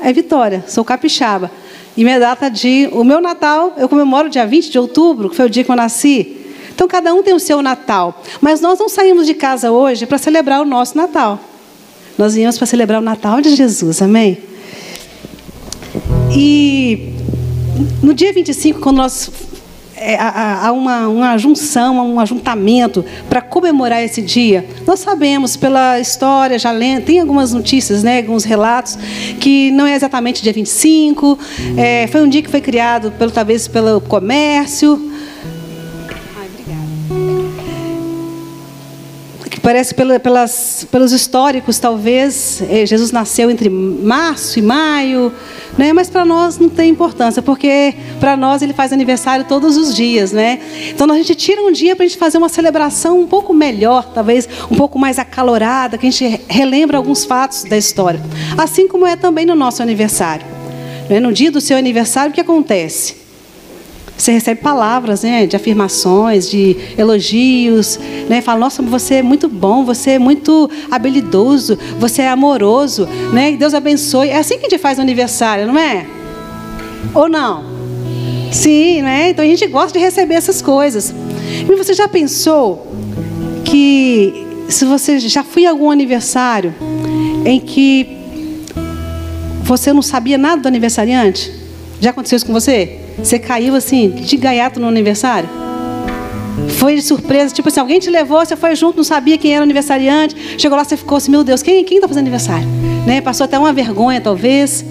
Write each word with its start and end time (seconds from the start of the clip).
É 0.00 0.12
Vitória, 0.12 0.64
sou 0.66 0.84
capixaba. 0.84 1.50
E 1.96 2.04
minha 2.04 2.18
data 2.18 2.48
de. 2.48 2.88
O 2.92 3.04
meu 3.04 3.20
Natal, 3.20 3.74
eu 3.76 3.88
comemoro 3.88 4.30
dia 4.30 4.46
20 4.46 4.70
de 4.70 4.78
outubro, 4.78 5.28
que 5.28 5.36
foi 5.36 5.46
o 5.46 5.50
dia 5.50 5.64
que 5.64 5.70
eu 5.70 5.76
nasci. 5.76 6.36
Então, 6.72 6.88
cada 6.88 7.12
um 7.12 7.22
tem 7.22 7.34
o 7.34 7.40
seu 7.40 7.60
Natal. 7.60 8.22
Mas 8.40 8.60
nós 8.60 8.78
não 8.78 8.88
saímos 8.88 9.26
de 9.26 9.34
casa 9.34 9.70
hoje 9.70 10.06
para 10.06 10.16
celebrar 10.16 10.62
o 10.62 10.64
nosso 10.64 10.96
Natal. 10.96 11.38
Nós 12.16 12.34
viemos 12.34 12.56
para 12.56 12.66
celebrar 12.66 13.00
o 13.00 13.04
Natal 13.04 13.40
de 13.40 13.54
Jesus, 13.54 14.00
amém? 14.00 14.38
E 16.34 17.12
no 18.02 18.14
dia 18.14 18.32
25, 18.32 18.80
quando 18.80 18.96
nós 18.98 19.30
é, 20.00 20.16
há 20.18 20.72
uma, 20.72 21.08
uma 21.08 21.36
junção, 21.36 22.14
um 22.14 22.18
ajuntamento 22.18 23.04
para 23.28 23.42
comemorar 23.42 24.02
esse 24.02 24.22
dia. 24.22 24.66
Nós 24.86 25.00
sabemos 25.00 25.56
pela 25.56 26.00
história, 26.00 26.58
já 26.58 26.72
tem 27.04 27.20
algumas 27.20 27.52
notícias, 27.52 28.02
né, 28.02 28.18
alguns 28.18 28.44
relatos, 28.44 28.98
que 29.38 29.70
não 29.72 29.86
é 29.86 29.94
exatamente 29.94 30.42
dia 30.42 30.54
25, 30.54 31.38
é, 31.76 32.06
foi 32.06 32.22
um 32.22 32.28
dia 32.28 32.42
que 32.42 32.48
foi 32.48 32.62
criado 32.62 33.10
pelo, 33.12 33.30
talvez 33.30 33.68
pelo 33.68 34.00
comércio, 34.00 35.09
parece 39.70 39.94
pelas, 39.94 40.84
pelos 40.90 41.12
históricos, 41.12 41.78
talvez, 41.78 42.60
eh, 42.68 42.84
Jesus 42.84 43.12
nasceu 43.12 43.48
entre 43.48 43.70
março 43.70 44.58
e 44.58 44.62
maio, 44.62 45.32
né? 45.78 45.92
mas 45.92 46.10
para 46.10 46.24
nós 46.24 46.58
não 46.58 46.68
tem 46.68 46.90
importância, 46.90 47.40
porque 47.40 47.94
para 48.18 48.36
nós 48.36 48.62
ele 48.62 48.72
faz 48.72 48.92
aniversário 48.92 49.44
todos 49.44 49.76
os 49.76 49.94
dias. 49.94 50.32
Né? 50.32 50.58
Então 50.88 51.08
a 51.08 51.16
gente 51.16 51.36
tira 51.36 51.62
um 51.62 51.70
dia 51.70 51.94
para 51.94 52.04
a 52.04 52.08
gente 52.08 52.18
fazer 52.18 52.38
uma 52.38 52.48
celebração 52.48 53.20
um 53.20 53.28
pouco 53.28 53.54
melhor, 53.54 54.10
talvez 54.12 54.48
um 54.68 54.74
pouco 54.74 54.98
mais 54.98 55.20
acalorada, 55.20 55.96
que 55.96 56.08
a 56.08 56.10
gente 56.10 56.40
relembra 56.48 56.96
alguns 56.96 57.24
fatos 57.24 57.62
da 57.62 57.78
história. 57.78 58.20
Assim 58.58 58.88
como 58.88 59.06
é 59.06 59.14
também 59.14 59.46
no 59.46 59.54
nosso 59.54 59.80
aniversário. 59.84 60.44
Né? 61.08 61.20
No 61.20 61.32
dia 61.32 61.52
do 61.52 61.60
seu 61.60 61.76
aniversário, 61.76 62.32
o 62.32 62.34
que 62.34 62.40
acontece? 62.40 63.19
Você 64.20 64.32
recebe 64.32 64.60
palavras 64.60 65.22
né, 65.22 65.46
de 65.46 65.56
afirmações, 65.56 66.50
de 66.50 66.76
elogios. 66.98 67.98
Né? 68.28 68.42
Fala, 68.42 68.60
nossa, 68.60 68.82
você 68.82 69.14
é 69.14 69.22
muito 69.22 69.48
bom, 69.48 69.82
você 69.82 70.10
é 70.10 70.18
muito 70.18 70.70
habilidoso, 70.90 71.78
você 71.98 72.20
é 72.20 72.28
amoroso. 72.28 73.06
Né? 73.32 73.52
Deus 73.52 73.72
abençoe. 73.72 74.28
É 74.28 74.36
assim 74.36 74.58
que 74.58 74.66
a 74.66 74.68
gente 74.68 74.78
faz 74.78 74.98
aniversário, 74.98 75.66
não 75.66 75.78
é? 75.78 76.06
Ou 77.14 77.30
não? 77.30 77.64
Sim, 78.52 79.00
né? 79.00 79.30
Então 79.30 79.42
a 79.42 79.48
gente 79.48 79.66
gosta 79.66 79.98
de 79.98 80.04
receber 80.04 80.34
essas 80.34 80.60
coisas. 80.60 81.14
E 81.66 81.74
você 81.74 81.94
já 81.94 82.06
pensou 82.06 82.92
que 83.64 84.46
se 84.68 84.84
você 84.84 85.18
já 85.18 85.42
foi 85.42 85.64
a 85.64 85.70
algum 85.70 85.90
aniversário 85.90 86.74
em 87.46 87.58
que 87.58 88.18
você 89.62 89.94
não 89.94 90.02
sabia 90.02 90.36
nada 90.36 90.60
do 90.60 90.68
aniversariante? 90.68 91.50
Já 92.02 92.10
aconteceu 92.10 92.36
isso 92.36 92.46
com 92.46 92.52
você? 92.52 92.99
Você 93.22 93.38
caiu 93.38 93.74
assim, 93.74 94.10
de 94.10 94.36
gaiato 94.36 94.80
no 94.80 94.88
aniversário? 94.88 95.48
Foi 96.78 96.94
de 96.94 97.02
surpresa, 97.02 97.54
tipo 97.54 97.68
assim, 97.68 97.80
alguém 97.80 97.98
te 97.98 98.10
levou, 98.10 98.44
você 98.44 98.56
foi 98.56 98.74
junto, 98.74 98.96
não 98.96 99.04
sabia 99.04 99.36
quem 99.38 99.52
era 99.52 99.60
o 99.60 99.64
aniversariante. 99.64 100.36
Chegou 100.58 100.76
lá, 100.76 100.84
você 100.84 100.96
ficou 100.96 101.16
assim, 101.16 101.30
meu 101.30 101.44
Deus, 101.44 101.62
quem 101.62 101.82
está 101.82 102.08
fazendo 102.08 102.24
aniversário? 102.24 102.66
Né? 103.06 103.20
Passou 103.20 103.44
até 103.44 103.58
uma 103.58 103.72
vergonha, 103.72 104.20
talvez. 104.20 104.84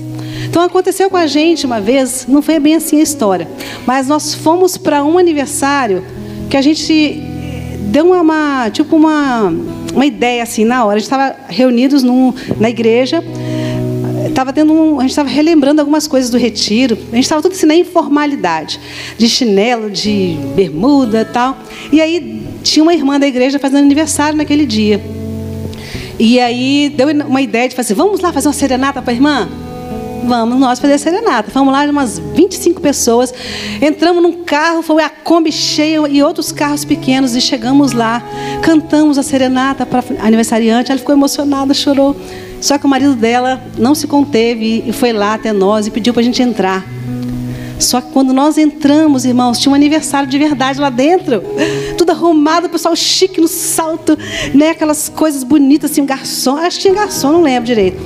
Então 0.46 0.62
aconteceu 0.62 1.10
com 1.10 1.18
a 1.18 1.28
gente 1.28 1.66
uma 1.66 1.80
vez, 1.80 2.26
não 2.28 2.42
foi 2.42 2.60
bem 2.60 2.76
assim 2.76 3.00
a 3.00 3.04
história, 3.04 3.48
mas 3.86 4.08
nós 4.08 4.34
fomos 4.34 4.78
para 4.78 5.04
um 5.04 5.18
aniversário 5.18 6.04
que 6.50 6.58
a 6.58 6.62
gente 6.62 7.22
deu 7.90 8.12
uma, 8.12 8.70
tipo 8.72 8.96
uma, 8.96 9.54
uma 9.94 10.06
ideia 10.06 10.44
assim 10.44 10.66
na 10.66 10.86
hora. 10.86 10.96
A 10.96 11.00
gente 11.00 11.12
estava 11.12 11.36
reunidos 11.48 12.04
num, 12.04 12.34
na 12.60 12.70
igreja 12.70 13.24
estava 14.30 14.54
tendo 14.54 14.74
um, 14.74 15.00
a 15.00 15.02
gente 15.02 15.12
estava 15.12 15.30
relembrando 15.30 15.82
algumas 15.82 16.08
coisas 16.08 16.30
do 16.30 16.38
retiro. 16.38 16.98
A 17.12 17.16
gente 17.16 17.24
estava 17.24 17.42
tudo 17.42 17.54
assim 17.54 17.66
na 17.66 17.76
informalidade, 17.76 18.80
de 19.18 19.28
chinelo, 19.28 19.90
de 19.90 20.38
bermuda, 20.56 21.26
tal. 21.26 21.58
E 21.92 22.02
aí 22.02 22.44
tinha 22.64 22.84
uma 22.84 22.94
irmã 22.94 23.20
da 23.20 23.28
igreja 23.28 23.60
fazendo 23.60 23.84
aniversário 23.84 24.38
naquele 24.38 24.66
dia. 24.66 25.02
E 26.18 26.40
aí 26.40 26.94
deu 26.96 27.08
uma 27.26 27.42
ideia 27.42 27.70
de 27.70 27.76
fazer, 27.76 27.94
vamos 27.94 28.20
lá 28.20 28.34
fazer 28.34 28.48
uma 28.48 28.54
serenata 28.54 29.02
para 29.02 29.12
a 29.12 29.16
irmã? 29.16 29.50
Vamos 30.24 30.60
nós 30.60 30.80
fazer 30.80 30.94
a 30.94 30.98
serenata. 30.98 31.50
Fomos 31.50 31.74
lá, 31.74 31.84
umas 31.86 32.20
25 32.20 32.82
pessoas. 32.82 33.34
Entramos 33.82 34.22
num 34.22 34.44
carro, 34.44 34.82
foi 34.82 35.02
a 35.02 35.10
Kombi 35.10 35.52
cheia 35.52 36.08
e 36.10 36.22
outros 36.22 36.52
carros 36.52 36.84
pequenos. 36.84 37.36
E 37.36 37.42
chegamos 37.42 37.94
lá, 37.94 38.22
cantamos 38.62 39.18
a 39.18 39.24
serenata 39.24 39.86
para 39.86 40.04
aniversariante. 40.20 40.92
Ela 40.92 41.00
ficou 41.00 41.16
emocionada, 41.16 41.74
chorou. 41.74 42.16
Só 42.62 42.78
que 42.78 42.86
o 42.86 42.90
marido 42.90 43.16
dela 43.16 43.62
não 43.78 43.96
se 43.96 44.08
conteve 44.08 44.84
e 44.86 44.92
foi 44.92 45.14
lá 45.14 45.34
até 45.34 45.54
nós 45.54 45.88
e 45.88 45.92
pediu 45.92 46.14
para 46.14 46.22
a 46.22 46.26
gente 46.26 46.42
entrar. 46.42 46.86
Só 47.80 48.02
que 48.02 48.12
quando 48.12 48.34
nós 48.34 48.58
entramos, 48.58 49.24
irmãos, 49.24 49.58
tinha 49.58 49.72
um 49.72 49.76
aniversário 49.76 50.28
de 50.28 50.38
verdade 50.38 50.80
lá 50.80 50.90
dentro. 50.90 51.42
Tudo 51.98 52.12
arrumado, 52.12 52.68
o 52.68 52.70
pessoal 52.70 52.94
chique 52.96 53.40
no 53.40 53.48
salto, 53.48 54.18
né? 54.54 54.72
Aquelas 54.72 55.08
coisas 55.08 55.44
bonitas, 55.44 55.90
assim, 55.90 56.02
um 56.02 56.06
garçom. 56.06 56.58
Acho 56.58 56.78
que 56.78 56.84
tinha 56.84 56.94
garçom, 56.94 57.32
não 57.32 57.42
lembro 57.42 57.66
direito. 57.66 57.98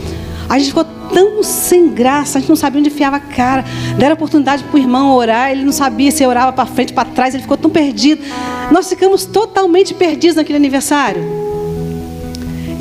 A 0.47 0.59
gente 0.59 0.67
ficou 0.67 0.85
tão 1.11 1.41
sem 1.41 1.89
graça, 1.89 2.37
a 2.37 2.41
gente 2.41 2.49
não 2.49 2.55
sabia 2.55 2.79
onde 2.79 2.89
enfiava 2.89 3.15
a 3.15 3.19
cara. 3.19 3.65
Deram 3.97 4.13
oportunidade 4.13 4.63
para 4.63 4.75
o 4.75 4.79
irmão 4.79 5.15
orar, 5.15 5.51
ele 5.51 5.63
não 5.63 5.71
sabia 5.71 6.11
se 6.11 6.23
orava 6.23 6.53
para 6.53 6.67
frente, 6.67 6.93
para 6.93 7.09
trás, 7.09 7.33
ele 7.33 7.41
ficou 7.41 7.57
tão 7.57 7.71
perdido. 7.71 8.21
Nós 8.69 8.87
ficamos 8.87 9.25
totalmente 9.25 9.95
perdidos 9.95 10.35
naquele 10.35 10.57
aniversário. 10.57 11.23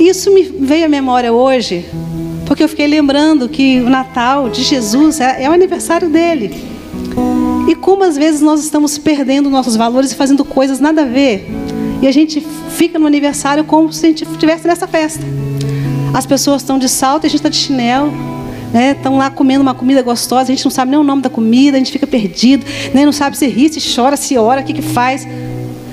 Isso 0.07 0.33
me 0.33 0.43
veio 0.43 0.85
à 0.85 0.89
memória 0.89 1.31
hoje, 1.31 1.85
porque 2.45 2.61
eu 2.61 2.67
fiquei 2.67 2.87
lembrando 2.87 3.47
que 3.47 3.79
o 3.79 3.89
Natal 3.89 4.49
de 4.49 4.61
Jesus 4.61 5.21
é, 5.21 5.43
é 5.43 5.49
o 5.49 5.53
aniversário 5.53 6.09
dele. 6.09 6.53
E 7.69 7.73
como 7.73 8.03
às 8.03 8.17
vezes 8.17 8.41
nós 8.41 8.61
estamos 8.61 8.97
perdendo 8.97 9.49
nossos 9.49 9.77
valores 9.77 10.11
e 10.11 10.15
fazendo 10.15 10.43
coisas 10.43 10.81
nada 10.81 11.03
a 11.03 11.05
ver. 11.05 11.49
E 12.01 12.07
a 12.07 12.11
gente 12.11 12.45
fica 12.71 12.99
no 12.99 13.07
aniversário 13.07 13.63
como 13.63 13.93
se 13.93 14.05
a 14.05 14.09
gente 14.09 14.25
estivesse 14.25 14.67
nessa 14.67 14.85
festa. 14.85 15.23
As 16.13 16.25
pessoas 16.25 16.61
estão 16.61 16.77
de 16.77 16.89
salto 16.89 17.23
e 17.23 17.27
a 17.27 17.29
gente 17.29 17.39
está 17.39 17.49
de 17.49 17.55
chinelo. 17.55 18.11
Né? 18.73 18.91
Estão 18.91 19.17
lá 19.17 19.29
comendo 19.29 19.61
uma 19.61 19.73
comida 19.73 20.01
gostosa, 20.01 20.51
a 20.51 20.55
gente 20.55 20.65
não 20.65 20.71
sabe 20.71 20.91
nem 20.91 20.99
o 20.99 21.03
nome 21.03 21.21
da 21.21 21.29
comida, 21.29 21.77
a 21.77 21.79
gente 21.79 21.91
fica 21.93 22.07
perdido, 22.07 22.65
né? 22.93 23.05
não 23.05 23.13
sabe 23.13 23.37
se 23.37 23.47
ri, 23.47 23.71
se 23.71 23.95
chora, 23.95 24.17
se 24.17 24.37
ora, 24.37 24.59
o 24.59 24.63
que, 24.65 24.73
que 24.73 24.81
faz. 24.81 25.25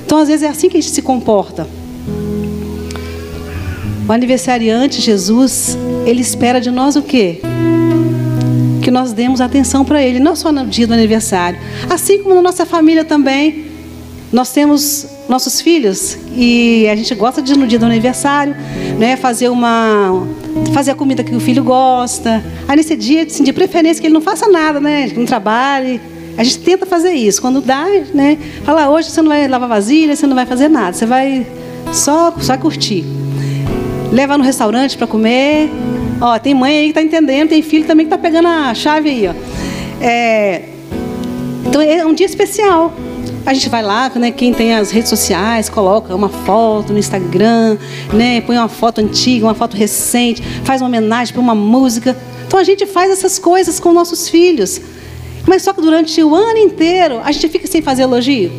Então, 0.04 0.18
às 0.18 0.26
vezes, 0.26 0.42
é 0.42 0.48
assim 0.48 0.68
que 0.68 0.78
a 0.78 0.80
gente 0.80 0.90
se 0.92 1.02
comporta. 1.02 1.68
O 4.10 4.12
aniversariante 4.12 5.00
Jesus, 5.00 5.78
ele 6.04 6.20
espera 6.20 6.60
de 6.60 6.68
nós 6.68 6.96
o 6.96 7.02
quê? 7.02 7.40
Que 8.82 8.90
nós 8.90 9.12
demos 9.12 9.40
atenção 9.40 9.84
para 9.84 10.02
ele, 10.02 10.18
não 10.18 10.34
só 10.34 10.50
no 10.50 10.66
dia 10.66 10.84
do 10.84 10.92
aniversário, 10.92 11.60
assim 11.88 12.20
como 12.20 12.34
na 12.34 12.42
nossa 12.42 12.66
família 12.66 13.04
também. 13.04 13.66
Nós 14.32 14.50
temos 14.52 15.06
nossos 15.28 15.60
filhos 15.60 16.18
e 16.34 16.88
a 16.90 16.96
gente 16.96 17.14
gosta 17.14 17.40
de 17.40 17.56
no 17.56 17.68
dia 17.68 17.78
do 17.78 17.86
aniversário, 17.86 18.56
né, 18.98 19.16
fazer 19.16 19.48
uma 19.48 20.26
fazer 20.74 20.90
a 20.90 20.96
comida 20.96 21.22
que 21.22 21.32
o 21.32 21.38
filho 21.38 21.62
gosta. 21.62 22.42
Aí 22.66 22.74
nesse 22.74 22.96
dia, 22.96 23.22
assim, 23.22 23.44
de 23.44 23.52
preferência 23.52 24.00
que 24.00 24.08
ele 24.08 24.14
não 24.14 24.20
faça 24.20 24.48
nada, 24.48 24.80
né, 24.80 25.08
que 25.08 25.20
não 25.20 25.24
trabalhe. 25.24 26.00
A 26.36 26.42
gente 26.42 26.58
tenta 26.58 26.84
fazer 26.84 27.12
isso. 27.12 27.40
Quando 27.40 27.60
dá, 27.60 27.86
né, 28.12 28.36
fala 28.64 28.90
hoje 28.90 29.08
você 29.08 29.22
não 29.22 29.28
vai 29.28 29.46
lavar 29.46 29.68
vasilha, 29.68 30.16
você 30.16 30.26
não 30.26 30.34
vai 30.34 30.46
fazer 30.46 30.68
nada, 30.68 30.94
você 30.94 31.06
vai 31.06 31.46
só 31.92 32.34
só 32.40 32.58
curtir 32.58 33.04
leva 34.10 34.36
no 34.36 34.44
restaurante 34.44 34.96
para 34.96 35.06
comer. 35.06 35.70
Ó, 36.20 36.38
tem 36.38 36.54
mãe 36.54 36.76
aí 36.76 36.84
que 36.84 36.90
está 36.90 37.02
entendendo, 37.02 37.48
tem 37.48 37.62
filho 37.62 37.86
também 37.86 38.06
que 38.06 38.12
está 38.12 38.22
pegando 38.22 38.48
a 38.48 38.74
chave 38.74 39.08
aí, 39.08 39.28
ó. 39.28 39.34
É, 40.02 40.62
então 41.66 41.80
é 41.80 42.04
um 42.04 42.12
dia 42.12 42.26
especial. 42.26 42.92
A 43.46 43.54
gente 43.54 43.68
vai 43.68 43.82
lá, 43.82 44.10
né, 44.16 44.30
quem 44.30 44.52
tem 44.52 44.74
as 44.74 44.90
redes 44.90 45.08
sociais, 45.08 45.68
coloca 45.68 46.14
uma 46.14 46.28
foto 46.28 46.92
no 46.92 46.98
Instagram, 46.98 47.78
né, 48.12 48.40
põe 48.42 48.56
uma 48.56 48.68
foto 48.68 49.00
antiga, 49.00 49.46
uma 49.46 49.54
foto 49.54 49.76
recente, 49.76 50.42
faz 50.62 50.82
uma 50.82 50.88
homenagem 50.88 51.32
para 51.32 51.40
uma 51.40 51.54
música. 51.54 52.16
Então 52.46 52.60
a 52.60 52.64
gente 52.64 52.84
faz 52.86 53.10
essas 53.10 53.38
coisas 53.38 53.80
com 53.80 53.92
nossos 53.92 54.28
filhos. 54.28 54.80
Mas 55.46 55.62
só 55.62 55.72
que 55.72 55.80
durante 55.80 56.22
o 56.22 56.34
ano 56.34 56.58
inteiro 56.58 57.20
a 57.24 57.32
gente 57.32 57.48
fica 57.48 57.66
sem 57.66 57.80
fazer 57.80 58.02
elogio. 58.02 58.52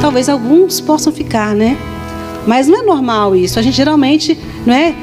Talvez 0.00 0.28
alguns 0.28 0.80
possam 0.80 1.12
ficar, 1.12 1.54
né? 1.54 1.76
Mas 2.46 2.68
não 2.68 2.80
é 2.80 2.82
normal 2.82 3.34
isso. 3.34 3.58
A 3.58 3.62
gente 3.62 3.76
geralmente, 3.76 4.38
não 4.64 4.72
é? 4.72 4.94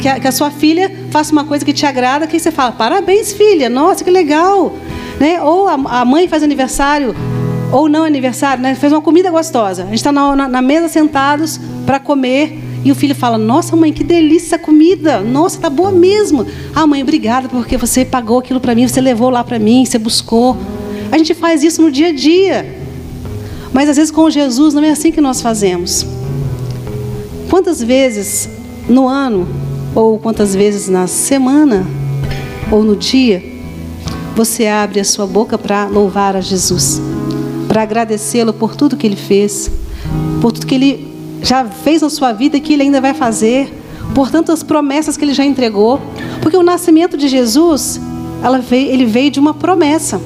Que 0.00 0.08
a, 0.08 0.20
que 0.20 0.28
a 0.28 0.32
sua 0.32 0.50
filha 0.50 0.92
faça 1.10 1.32
uma 1.32 1.44
coisa 1.44 1.64
que 1.64 1.72
te 1.72 1.86
agrada, 1.86 2.26
que 2.26 2.38
você 2.38 2.50
fala, 2.50 2.72
parabéns, 2.72 3.32
filha, 3.32 3.70
nossa, 3.70 4.04
que 4.04 4.10
legal. 4.10 4.74
Né? 5.18 5.40
Ou 5.42 5.66
a, 5.66 5.72
a 5.72 6.04
mãe 6.04 6.28
faz 6.28 6.42
aniversário, 6.42 7.14
ou 7.72 7.88
não 7.88 8.04
aniversário, 8.04 8.62
né? 8.62 8.74
fez 8.74 8.92
uma 8.92 9.00
comida 9.00 9.30
gostosa. 9.30 9.84
A 9.84 9.86
gente 9.86 9.96
está 9.96 10.12
na, 10.12 10.36
na, 10.36 10.48
na 10.48 10.62
mesa 10.62 10.88
sentados 10.88 11.58
para 11.86 11.98
comer. 11.98 12.58
E 12.84 12.90
o 12.90 12.96
filho 12.96 13.14
fala: 13.14 13.38
Nossa, 13.38 13.76
mãe, 13.76 13.92
que 13.92 14.02
delícia 14.02 14.56
a 14.56 14.58
comida. 14.58 15.20
Nossa, 15.20 15.60
tá 15.60 15.70
boa 15.70 15.92
mesmo. 15.92 16.44
Ah, 16.74 16.84
mãe, 16.84 17.00
obrigada 17.00 17.48
porque 17.48 17.76
você 17.76 18.04
pagou 18.04 18.40
aquilo 18.40 18.60
para 18.60 18.74
mim, 18.74 18.88
você 18.88 19.00
levou 19.00 19.30
lá 19.30 19.44
para 19.44 19.58
mim, 19.58 19.84
você 19.84 19.98
buscou. 19.98 20.56
A 21.10 21.16
gente 21.16 21.32
faz 21.32 21.62
isso 21.62 21.80
no 21.80 21.92
dia 21.92 22.08
a 22.08 22.12
dia. 22.12 22.82
Mas 23.72 23.88
às 23.88 23.96
vezes 23.96 24.10
com 24.10 24.28
Jesus 24.28 24.74
não 24.74 24.82
é 24.82 24.90
assim 24.90 25.12
que 25.12 25.20
nós 25.20 25.40
fazemos. 25.40 26.04
Quantas 27.52 27.82
vezes 27.82 28.48
no 28.88 29.06
ano, 29.06 29.46
ou 29.94 30.18
quantas 30.18 30.54
vezes 30.54 30.88
na 30.88 31.06
semana, 31.06 31.86
ou 32.70 32.82
no 32.82 32.96
dia, 32.96 33.44
você 34.34 34.66
abre 34.66 34.98
a 34.98 35.04
sua 35.04 35.26
boca 35.26 35.58
para 35.58 35.84
louvar 35.84 36.34
a 36.34 36.40
Jesus, 36.40 36.98
para 37.68 37.82
agradecê-lo 37.82 38.54
por 38.54 38.74
tudo 38.74 38.96
que 38.96 39.06
ele 39.06 39.16
fez, 39.16 39.70
por 40.40 40.50
tudo 40.50 40.66
que 40.66 40.74
ele 40.74 41.14
já 41.42 41.62
fez 41.66 42.00
na 42.00 42.08
sua 42.08 42.32
vida 42.32 42.56
e 42.56 42.60
que 42.60 42.72
ele 42.72 42.84
ainda 42.84 43.02
vai 43.02 43.12
fazer, 43.12 43.70
por 44.14 44.30
tantas 44.30 44.62
promessas 44.62 45.18
que 45.18 45.22
ele 45.22 45.34
já 45.34 45.44
entregou. 45.44 46.00
Porque 46.40 46.56
o 46.56 46.62
nascimento 46.62 47.18
de 47.18 47.28
Jesus, 47.28 48.00
veio, 48.62 48.90
ele 48.90 49.04
veio 49.04 49.30
de 49.30 49.38
uma 49.38 49.52
promessa. 49.52 50.18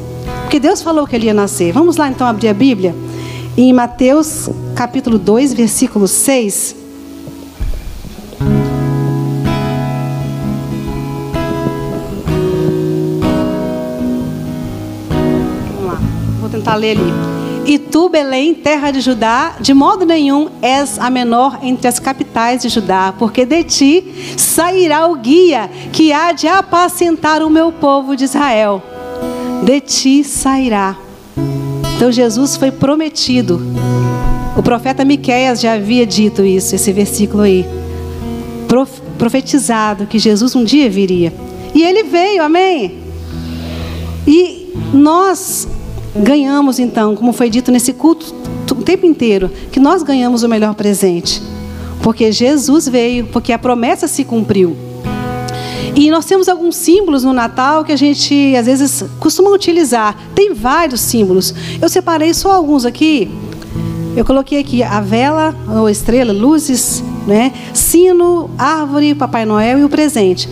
Porque 0.43 0.61
Deus 0.61 0.81
falou 0.81 1.05
que 1.09 1.17
ele 1.17 1.27
ia 1.27 1.35
nascer. 1.35 1.73
Vamos 1.73 1.97
lá 1.97 2.09
então 2.09 2.25
abrir 2.25 2.47
a 2.47 2.55
Bíblia. 2.55 2.95
Em 3.57 3.73
Mateus 3.73 4.49
capítulo 4.77 5.19
2, 5.19 5.55
versículo 5.55 6.07
6. 6.07 6.86
Tentar 16.67 16.75
ler 16.75 16.99
ali. 16.99 17.13
E 17.65 17.79
tu, 17.79 18.09
Belém, 18.09 18.55
terra 18.55 18.91
de 18.91 19.01
Judá, 19.01 19.57
de 19.61 19.75
modo 19.75 20.05
nenhum 20.05 20.49
és 20.63 20.99
a 20.99 21.11
menor 21.11 21.59
entre 21.63 21.89
as 21.89 21.99
capitais 21.99 22.63
de 22.63 22.69
Judá, 22.69 23.15
porque 23.19 23.45
de 23.45 23.65
ti 23.65 24.35
sairá 24.37 25.07
o 25.07 25.17
guia 25.17 25.69
que 25.93 26.13
há 26.13 26.33
de 26.33 26.47
apacentar 26.47 27.43
o 27.43 27.51
meu 27.51 27.73
povo 27.73 28.17
de 28.17 28.25
Israel. 28.25 28.83
De 29.65 29.81
ti 29.81 30.23
sairá. 30.23 30.97
Então 31.97 32.13
Jesus 32.13 32.57
foi 32.57 32.71
prometido. 32.71 33.61
O 34.57 34.63
profeta 34.63 35.05
Miqueias 35.05 35.61
já 35.61 35.75
havia 35.75 36.07
dito 36.07 36.45
isso, 36.45 36.75
esse 36.75 36.93
versículo 36.93 37.43
aí. 37.43 37.67
Profetizado 39.19 40.07
que 40.07 40.19
Jesus 40.19 40.55
um 40.55 40.63
dia 40.63 40.89
viria. 40.89 41.33
E 41.75 41.83
ele 41.83 42.05
veio, 42.05 42.43
amém? 42.43 42.99
E 44.27 44.73
nós 44.95 45.67
ganhamos 46.23 46.79
então, 46.79 47.15
como 47.15 47.33
foi 47.33 47.51
dito 47.51 47.71
nesse 47.71 47.93
culto 47.93 48.35
o 48.73 48.83
tempo 48.83 49.07
inteiro, 49.07 49.51
que 49.73 49.81
nós 49.81 50.03
ganhamos 50.03 50.43
o 50.43 50.49
melhor 50.49 50.75
presente. 50.75 51.43
Porque 52.03 52.31
Jesus 52.31 52.89
veio, 52.89 53.27
porque 53.27 53.53
a 53.53 53.59
promessa 53.59 54.07
se 54.07 54.25
cumpriu. 54.25 54.77
E 55.95 56.11
nós 56.11 56.27
temos 56.27 56.47
alguns 56.49 56.77
símbolos 56.77 57.25
no 57.25 57.33
Natal 57.33 57.83
que 57.83 57.93
a 57.93 57.97
gente 57.97 58.55
às 58.55 58.67
vezes 58.67 59.03
costuma 59.19 59.51
utilizar. 59.51 60.15
Tem 60.35 60.53
vários 60.53 61.01
símbolos. 61.01 61.55
Eu 61.81 61.89
separei 61.89 62.35
só 62.35 62.53
alguns 62.53 62.85
aqui. 62.85 63.31
Eu 64.15 64.25
coloquei 64.25 64.61
aqui 64.61 64.83
a 64.83 65.01
vela, 65.01 65.55
ou 65.69 65.89
estrela, 65.89 66.33
luzes, 66.33 67.03
né? 67.27 67.53
sino, 67.73 68.51
árvore, 68.59 69.15
Papai 69.15 69.45
Noel 69.47 69.79
e 69.79 69.85
o 69.85 69.89
presente. 69.89 70.49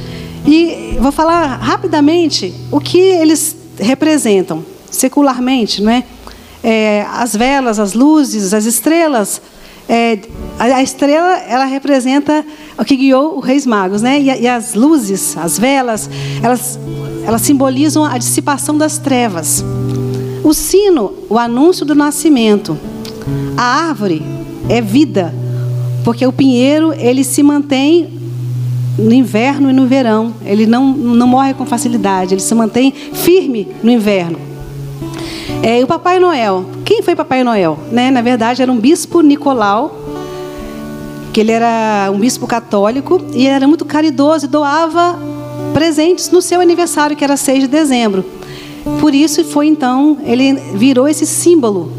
E 0.47 0.97
vou 0.99 1.13
falar 1.13 1.57
rapidamente 1.57 2.55
o 2.71 2.81
que 2.81 2.99
eles 2.99 3.57
representam 3.79 4.74
secularmente, 4.95 5.83
não 5.83 5.91
é? 5.91 6.05
é 6.63 7.07
as 7.11 7.35
velas, 7.37 7.79
as 7.79 7.93
luzes, 7.95 8.55
as 8.55 8.65
estrelas. 8.65 9.41
É, 9.87 10.19
a, 10.59 10.65
a, 10.65 10.83
estrela 10.83 11.37
ela 11.47 11.67
representa 11.67 12.45
o 12.79 12.85
que 12.85 12.97
guiou 12.97 13.39
os 13.39 13.45
reis 13.45 13.67
magos, 13.67 14.01
né? 14.01 14.19
E, 14.19 14.43
e, 14.43 14.49
as 14.49 14.75
luzes, 14.75 15.37
as 15.37 15.59
velas, 15.59 16.09
elas, 16.43 16.79
elas 17.27 17.43
simbolizam 17.43 18.05
a 18.05 18.17
dissipação 18.17 18.79
das 18.79 18.97
trevas. 18.99 19.63
O 20.43 20.55
sino, 20.55 21.13
o 21.29 21.39
anúncio 21.39 21.85
do 21.85 21.95
nascimento. 21.95 22.79
A 23.57 23.89
árvore 23.89 24.23
é 24.69 24.81
vida, 24.81 25.35
porque 26.03 26.27
o 26.27 26.33
pinheiro 26.33 26.93
ele 26.95 27.23
se 27.23 27.43
mantém 27.43 28.09
no 28.99 29.13
inverno 29.13 29.71
e 29.71 29.73
no 29.73 29.87
verão. 29.87 30.35
Ele 30.45 30.67
não, 30.67 30.93
não 30.93 31.27
morre 31.27 31.55
com 31.55 31.67
facilidade, 31.67 32.35
ele 32.35 32.41
se 32.41 32.55
mantém 32.55 32.93
firme 32.93 33.69
no 33.83 33.91
inverno. 33.91 34.39
É, 35.63 35.81
e 35.81 35.85
o 35.85 35.87
Papai 35.87 36.19
Noel. 36.19 36.65
Quem 36.85 37.03
foi 37.03 37.15
Papai 37.15 37.43
Noel? 37.43 37.79
Né? 37.91 38.11
Na 38.11 38.23
verdade, 38.23 38.63
era 38.63 38.71
um 38.71 38.79
bispo 38.79 39.21
Nicolau, 39.21 39.97
que 41.33 41.41
ele 41.41 41.53
era 41.53 42.11
um 42.13 42.19
bispo 42.19 42.47
católico 42.47 43.21
e 43.33 43.47
era 43.47 43.67
muito 43.67 43.85
caridoso 43.85 44.47
e 44.47 44.49
doava 44.49 45.19
presentes 45.73 46.31
no 46.31 46.41
seu 46.41 46.61
aniversário, 46.61 47.17
que 47.17 47.25
era 47.25 47.37
6 47.37 47.61
de 47.61 47.67
dezembro. 47.67 48.25
Por 49.01 49.15
isso 49.15 49.45
foi 49.45 49.67
então, 49.67 50.19
ele 50.25 50.55
virou 50.75 51.09
esse 51.09 51.27
símbolo. 51.27 51.91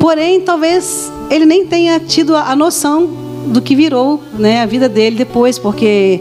Porém, 0.00 0.40
talvez 0.40 1.12
ele 1.30 1.46
nem 1.46 1.66
tenha 1.66 2.00
tido 2.00 2.36
a 2.36 2.56
noção 2.56 3.08
do 3.46 3.60
que 3.62 3.76
virou 3.76 4.20
né, 4.38 4.62
a 4.62 4.66
vida 4.66 4.88
dele 4.88 5.16
depois, 5.16 5.58
porque 5.58 6.20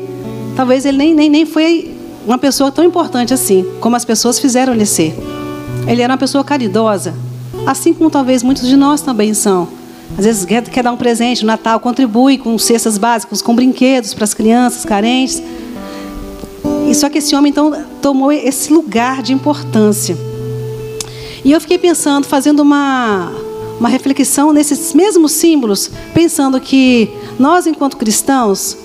talvez 0.56 0.85
ele 0.85 0.97
nem, 0.97 1.13
nem, 1.13 1.29
nem 1.29 1.45
foi 1.45 1.90
uma 2.25 2.38
pessoa 2.38 2.71
tão 2.71 2.83
importante 2.83 3.33
assim, 3.33 3.65
como 3.79 3.95
as 3.95 4.06
pessoas 4.06 4.39
fizeram 4.39 4.73
ele 4.73 4.85
ser. 4.85 5.15
Ele 5.88 6.01
era 6.01 6.13
uma 6.13 6.18
pessoa 6.18 6.44
caridosa, 6.44 7.13
assim 7.65 7.94
como 7.94 8.09
talvez 8.09 8.44
muitos 8.44 8.68
de 8.68 8.75
nós 8.75 9.01
também 9.01 9.33
são. 9.33 9.68
Às 10.18 10.25
vezes 10.25 10.45
quer, 10.45 10.62
quer 10.63 10.83
dar 10.83 10.91
um 10.91 10.97
presente 10.97 11.41
no 11.41 11.47
Natal, 11.47 11.79
contribui 11.79 12.38
com 12.38 12.57
cestas 12.57 12.97
básicas, 12.97 13.41
com 13.41 13.56
brinquedos 13.56 14.13
para 14.13 14.23
as 14.23 14.33
crianças 14.33 14.85
carentes. 14.85 15.41
E 16.88 16.94
só 16.94 17.09
que 17.09 17.19
esse 17.19 17.35
homem 17.35 17.50
então 17.50 17.73
tomou 18.01 18.31
esse 18.31 18.71
lugar 18.71 19.21
de 19.21 19.33
importância. 19.33 20.17
E 21.44 21.51
eu 21.51 21.62
fiquei 21.62 21.77
pensando, 21.77 22.25
fazendo 22.27 22.59
uma, 22.59 23.31
uma 23.79 23.89
reflexão 23.89 24.53
nesses 24.53 24.94
mesmos 24.94 25.31
símbolos, 25.31 25.89
pensando 26.13 26.59
que 26.59 27.09
nós, 27.39 27.65
enquanto 27.65 27.97
cristãos, 27.97 28.77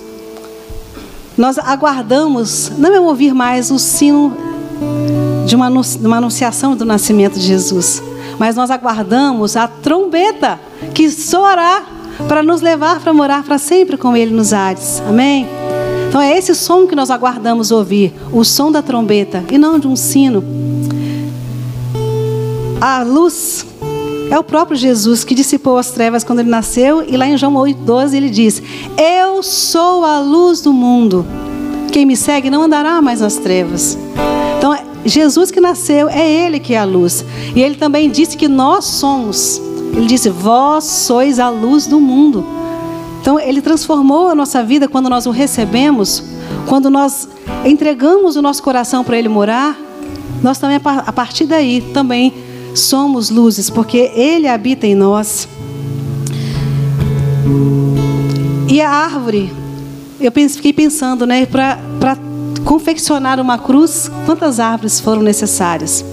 nós 1.37 1.57
aguardamos, 1.57 2.71
não 2.77 2.93
é 2.93 2.99
ouvir 2.99 3.33
mais 3.33 3.69
o 3.69 3.77
sino 3.77 4.35
de 5.45 5.55
uma, 5.55 5.69
uma 5.69 6.17
anunciação 6.17 6.75
do 6.75 6.83
nascimento 6.83 7.35
de 7.35 7.45
Jesus, 7.45 8.01
mas 8.39 8.55
nós 8.55 8.71
aguardamos 8.71 9.55
a 9.55 9.67
trombeta 9.67 10.59
que 10.93 11.09
soará 11.09 11.83
para 12.27 12.41
nos 12.41 12.61
levar 12.61 12.99
para 12.99 13.13
morar 13.13 13.43
para 13.43 13.57
sempre 13.57 13.97
com 13.97 14.17
Ele 14.17 14.33
nos 14.33 14.51
ares. 14.53 15.01
Amém? 15.07 15.47
Então 16.09 16.21
é 16.21 16.35
esse 16.35 16.55
som 16.55 16.87
que 16.87 16.95
nós 16.95 17.11
aguardamos 17.11 17.69
ouvir, 17.69 18.13
o 18.31 18.43
som 18.43 18.71
da 18.71 18.81
trombeta 18.81 19.43
e 19.51 19.57
não 19.57 19.77
de 19.77 19.87
um 19.87 19.95
sino. 19.95 20.43
A 22.81 23.03
luz 23.03 23.65
é 24.29 24.37
o 24.37 24.43
próprio 24.43 24.77
Jesus 24.77 25.23
que 25.23 25.33
dissipou 25.33 25.77
as 25.77 25.91
trevas 25.91 26.23
quando 26.23 26.39
ele 26.39 26.49
nasceu, 26.49 27.03
e 27.07 27.15
lá 27.15 27.27
em 27.27 27.37
João 27.37 27.53
8,12 27.53 28.13
ele 28.13 28.29
diz: 28.29 28.61
Eu 28.97 29.41
sou 29.41 30.03
a 30.03 30.19
luz 30.19 30.61
do 30.61 30.73
mundo. 30.73 31.25
Quem 31.91 32.05
me 32.05 32.15
segue 32.15 32.49
não 32.49 32.63
andará 32.63 33.01
mais 33.01 33.21
nas 33.21 33.37
trevas. 33.37 33.97
Então, 34.57 34.77
Jesus 35.05 35.49
que 35.49 35.59
nasceu, 35.59 36.09
é 36.09 36.29
Ele 36.29 36.59
que 36.59 36.73
é 36.73 36.77
a 36.77 36.83
luz. 36.83 37.23
E 37.55 37.61
Ele 37.61 37.75
também 37.75 38.09
disse 38.09 38.35
que 38.35 38.47
nós 38.47 38.85
somos. 38.85 39.61
Ele 39.93 40.05
disse: 40.05 40.29
Vós 40.29 40.83
sois 40.83 41.39
a 41.39 41.49
luz 41.49 41.87
do 41.87 41.99
mundo. 41.99 42.45
Então, 43.21 43.39
Ele 43.39 43.61
transformou 43.61 44.27
a 44.27 44.35
nossa 44.35 44.63
vida 44.63 44.87
quando 44.87 45.09
nós 45.09 45.25
o 45.25 45.31
recebemos, 45.31 46.23
quando 46.67 46.89
nós 46.89 47.27
entregamos 47.65 48.35
o 48.35 48.41
nosso 48.41 48.61
coração 48.61 49.03
para 49.03 49.17
Ele 49.17 49.29
morar. 49.29 49.77
Nós 50.43 50.59
também, 50.59 50.79
a 50.83 51.13
partir 51.13 51.45
daí, 51.45 51.81
também 51.93 52.33
somos 52.77 53.29
luzes, 53.29 53.69
porque 53.69 54.11
Ele 54.13 54.47
habita 54.47 54.85
em 54.87 54.95
nós. 54.95 55.47
E 58.69 58.81
a 58.81 58.89
árvore, 58.89 59.51
eu 60.19 60.31
fiquei 60.31 60.73
pensando, 60.73 61.25
né, 61.25 61.45
para 61.45 62.17
confeccionar 62.63 63.39
uma 63.39 63.57
cruz, 63.57 64.11
quantas 64.25 64.59
árvores 64.59 64.99
foram 64.99 65.21
necessárias? 65.21 66.03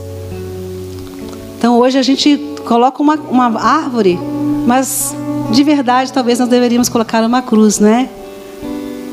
Então 1.59 1.79
hoje 1.79 1.99
a 1.99 2.03
gente 2.03 2.39
coloca 2.67 3.03
uma, 3.03 3.15
uma 3.17 3.61
árvore, 3.61 4.19
mas 4.67 5.15
de 5.51 5.65
verdade 5.65 6.13
talvez 6.13 6.39
nós 6.39 6.49
deveríamos 6.49 6.89
colocar 6.89 7.25
uma 7.25 7.43
cruz, 7.43 7.79
né? 7.79 8.09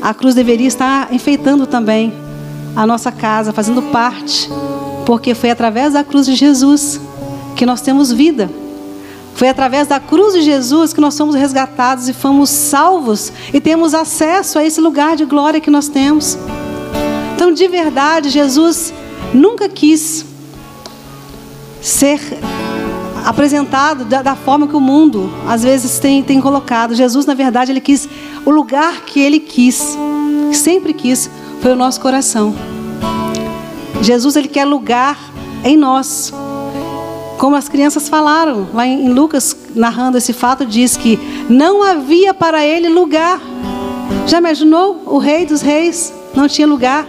A 0.00 0.12
cruz 0.12 0.34
deveria 0.34 0.66
estar 0.66 1.12
enfeitando 1.12 1.66
também 1.66 2.12
a 2.74 2.86
nossa 2.86 3.12
casa, 3.12 3.52
fazendo 3.52 3.82
parte, 3.82 4.48
porque 5.04 5.34
foi 5.34 5.50
através 5.50 5.92
da 5.94 6.04
cruz 6.04 6.26
de 6.26 6.34
Jesus 6.34 7.00
que 7.56 7.66
nós 7.66 7.80
temos 7.80 8.12
vida. 8.12 8.50
Foi 9.34 9.48
através 9.48 9.88
da 9.88 9.98
cruz 9.98 10.34
de 10.34 10.42
Jesus 10.42 10.92
que 10.92 11.00
nós 11.00 11.14
somos 11.14 11.34
resgatados 11.34 12.08
e 12.08 12.12
fomos 12.12 12.50
salvos 12.50 13.32
e 13.52 13.60
temos 13.60 13.94
acesso 13.94 14.58
a 14.58 14.64
esse 14.64 14.80
lugar 14.80 15.16
de 15.16 15.24
glória 15.24 15.60
que 15.60 15.70
nós 15.70 15.88
temos. 15.88 16.38
Então, 17.34 17.52
de 17.52 17.66
verdade, 17.66 18.28
Jesus 18.28 18.92
nunca 19.32 19.68
quis 19.68 20.24
ser 21.80 22.20
apresentado 23.24 24.04
da, 24.04 24.22
da, 24.22 24.36
forma 24.36 24.68
que 24.68 24.76
o 24.76 24.80
mundo 24.80 25.32
às 25.48 25.62
vezes 25.62 25.98
tem, 25.98 26.22
tem 26.22 26.40
colocado. 26.40 26.94
Jesus, 26.94 27.26
na 27.26 27.34
verdade, 27.34 27.72
ele 27.72 27.80
quis 27.80 28.08
o 28.44 28.50
lugar 28.50 29.02
que 29.04 29.20
ele 29.20 29.40
quis, 29.40 29.96
sempre 30.52 30.92
quis, 30.92 31.30
foi 31.60 31.72
o 31.72 31.76
nosso 31.76 32.00
coração. 32.00 32.54
Jesus, 34.00 34.36
ele 34.36 34.48
quer 34.48 34.64
lugar 34.64 35.18
em 35.64 35.76
nós. 35.76 36.32
Como 37.42 37.56
as 37.56 37.68
crianças 37.68 38.08
falaram, 38.08 38.68
lá 38.72 38.86
em 38.86 39.08
Lucas, 39.08 39.56
narrando 39.74 40.16
esse 40.16 40.32
fato, 40.32 40.64
diz 40.64 40.96
que 40.96 41.18
não 41.50 41.82
havia 41.82 42.32
para 42.32 42.64
ele 42.64 42.88
lugar. 42.88 43.40
Já 44.28 44.38
imaginou 44.38 45.02
o 45.06 45.18
rei 45.18 45.44
dos 45.44 45.60
reis? 45.60 46.14
não 46.36 46.46
tinha 46.46 46.68
lugar 46.68 47.04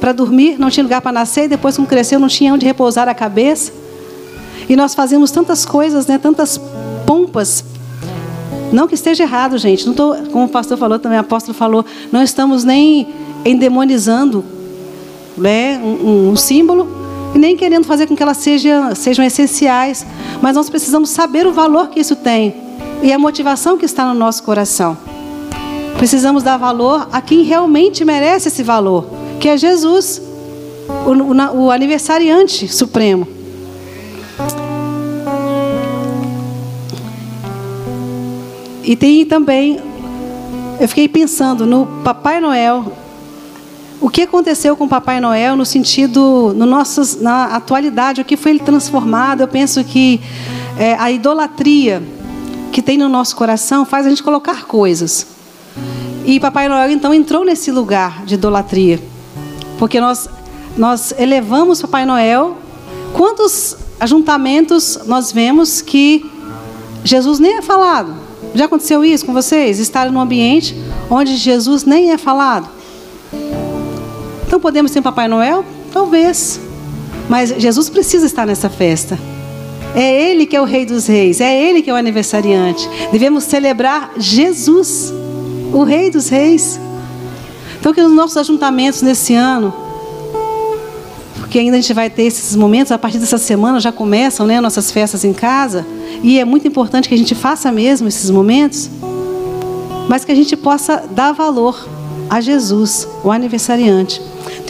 para 0.00 0.12
dormir, 0.12 0.56
não 0.56 0.70
tinha 0.70 0.84
lugar 0.84 1.00
para 1.00 1.10
nascer, 1.10 1.46
e 1.46 1.48
depois, 1.48 1.74
quando 1.74 1.88
cresceu, 1.88 2.20
não 2.20 2.28
tinha 2.28 2.54
onde 2.54 2.64
repousar 2.64 3.08
a 3.08 3.14
cabeça. 3.14 3.72
E 4.68 4.76
nós 4.76 4.94
fazemos 4.94 5.32
tantas 5.32 5.66
coisas, 5.66 6.06
né, 6.06 6.16
tantas 6.16 6.60
pompas. 7.04 7.64
Não 8.72 8.86
que 8.86 8.94
esteja 8.94 9.24
errado, 9.24 9.58
gente. 9.58 9.84
Não 9.84 9.94
tô, 9.94 10.14
como 10.30 10.44
o 10.44 10.48
pastor 10.48 10.78
falou 10.78 11.00
também, 11.00 11.18
o 11.18 11.22
apóstolo 11.22 11.58
falou, 11.58 11.84
não 12.12 12.22
estamos 12.22 12.62
nem 12.62 13.08
endemonizando 13.44 14.44
né, 15.36 15.80
um, 15.82 16.30
um 16.30 16.36
símbolo 16.36 17.01
e 17.34 17.38
nem 17.38 17.56
querendo 17.56 17.84
fazer 17.84 18.06
com 18.06 18.16
que 18.16 18.22
elas 18.22 18.36
sejam, 18.38 18.94
sejam 18.94 19.24
essenciais. 19.24 20.06
Mas 20.40 20.54
nós 20.54 20.68
precisamos 20.68 21.10
saber 21.10 21.46
o 21.46 21.52
valor 21.52 21.88
que 21.88 22.00
isso 22.00 22.16
tem 22.16 22.54
e 23.02 23.12
a 23.12 23.18
motivação 23.18 23.76
que 23.76 23.84
está 23.84 24.06
no 24.06 24.14
nosso 24.14 24.42
coração. 24.42 24.96
Precisamos 25.96 26.42
dar 26.42 26.56
valor 26.56 27.08
a 27.12 27.20
quem 27.20 27.42
realmente 27.42 28.04
merece 28.04 28.48
esse 28.48 28.62
valor, 28.62 29.06
que 29.38 29.48
é 29.48 29.56
Jesus, 29.56 30.20
o, 31.06 31.10
o, 31.10 31.64
o 31.64 31.70
aniversariante 31.70 32.66
supremo. 32.68 33.26
E 38.84 38.96
tem 38.96 39.24
também, 39.24 39.80
eu 40.80 40.88
fiquei 40.88 41.08
pensando 41.08 41.66
no 41.66 41.86
Papai 42.02 42.40
Noel. 42.40 42.92
O 44.02 44.10
que 44.10 44.22
aconteceu 44.22 44.76
com 44.76 44.88
Papai 44.88 45.20
Noel 45.20 45.54
no 45.54 45.64
sentido, 45.64 46.52
no 46.56 46.66
na 47.20 47.44
atualidade, 47.54 48.20
o 48.20 48.24
que 48.24 48.36
foi 48.36 48.50
ele 48.50 48.58
transformado? 48.58 49.42
Eu 49.42 49.48
penso 49.48 49.84
que 49.84 50.20
é, 50.76 50.94
a 50.94 51.08
idolatria 51.12 52.02
que 52.72 52.82
tem 52.82 52.98
no 52.98 53.08
nosso 53.08 53.36
coração 53.36 53.84
faz 53.84 54.04
a 54.04 54.08
gente 54.08 54.20
colocar 54.20 54.64
coisas. 54.64 55.28
E 56.26 56.40
Papai 56.40 56.68
Noel 56.68 56.90
então 56.90 57.14
entrou 57.14 57.44
nesse 57.44 57.70
lugar 57.70 58.24
de 58.24 58.34
idolatria, 58.34 59.00
porque 59.78 60.00
nós 60.00 60.28
nós 60.76 61.14
elevamos 61.16 61.80
Papai 61.80 62.04
Noel. 62.04 62.58
Quantos 63.12 63.76
ajuntamentos 64.00 64.98
nós 65.06 65.30
vemos 65.30 65.80
que 65.80 66.28
Jesus 67.04 67.38
nem 67.38 67.58
é 67.58 67.62
falado? 67.62 68.12
Já 68.52 68.64
aconteceu 68.64 69.04
isso 69.04 69.24
com 69.24 69.32
vocês? 69.32 69.78
Estar 69.78 70.10
num 70.10 70.20
ambiente 70.20 70.74
onde 71.08 71.36
Jesus 71.36 71.84
nem 71.84 72.10
é 72.10 72.18
falado? 72.18 72.81
Então 74.52 74.60
podemos 74.60 74.92
ter 74.92 75.00
Papai 75.00 75.28
Noel? 75.28 75.64
Talvez. 75.90 76.60
Mas 77.26 77.48
Jesus 77.56 77.88
precisa 77.88 78.26
estar 78.26 78.46
nessa 78.46 78.68
festa. 78.68 79.18
É 79.94 80.30
Ele 80.30 80.44
que 80.44 80.54
é 80.54 80.60
o 80.60 80.66
Rei 80.66 80.84
dos 80.84 81.06
Reis, 81.06 81.40
é 81.40 81.58
Ele 81.58 81.80
que 81.80 81.88
é 81.88 81.92
o 81.94 81.96
aniversariante. 81.96 82.86
Devemos 83.10 83.44
celebrar 83.44 84.12
Jesus, 84.18 85.10
o 85.72 85.84
Rei 85.84 86.10
dos 86.10 86.28
Reis. 86.28 86.78
Então, 87.80 87.94
que 87.94 88.02
nos 88.02 88.12
nossos 88.12 88.36
ajuntamentos 88.36 89.00
nesse 89.00 89.34
ano, 89.34 89.72
porque 91.38 91.58
ainda 91.58 91.78
a 91.78 91.80
gente 91.80 91.94
vai 91.94 92.10
ter 92.10 92.24
esses 92.24 92.54
momentos, 92.54 92.92
a 92.92 92.98
partir 92.98 93.16
dessa 93.16 93.38
semana 93.38 93.80
já 93.80 93.90
começam 93.90 94.46
né, 94.46 94.60
nossas 94.60 94.92
festas 94.92 95.24
em 95.24 95.32
casa, 95.32 95.86
e 96.22 96.38
é 96.38 96.44
muito 96.44 96.68
importante 96.68 97.08
que 97.08 97.14
a 97.14 97.18
gente 97.18 97.34
faça 97.34 97.72
mesmo 97.72 98.06
esses 98.06 98.28
momentos, 98.28 98.90
mas 100.10 100.26
que 100.26 100.30
a 100.30 100.34
gente 100.34 100.54
possa 100.58 101.04
dar 101.10 101.32
valor 101.32 101.88
a 102.28 102.38
Jesus, 102.38 103.08
o 103.24 103.30
aniversariante. 103.30 104.20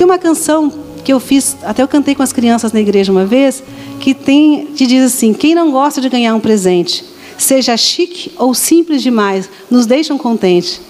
Tem 0.03 0.05
uma 0.05 0.19
canção 0.19 0.69
que 1.05 1.13
eu 1.13 1.21
fiz, 1.21 1.57
até 1.63 1.81
eu 1.81 1.87
cantei 1.87 2.13
com 2.13 2.25
as 2.25 2.33
crianças 2.33 2.73
na 2.73 2.81
igreja 2.81 3.13
uma 3.13 3.25
vez, 3.25 3.63
que 4.01 4.13
tem, 4.13 4.67
que 4.75 4.85
diz 4.85 5.05
assim: 5.05 5.33
quem 5.33 5.55
não 5.55 5.71
gosta 5.71 6.01
de 6.01 6.09
ganhar 6.09 6.35
um 6.35 6.41
presente, 6.41 7.05
seja 7.39 7.77
chique 7.77 8.33
ou 8.37 8.53
simples 8.53 9.01
demais, 9.01 9.49
nos 9.71 9.87
deixam 9.87 10.19
contente. 10.19 10.81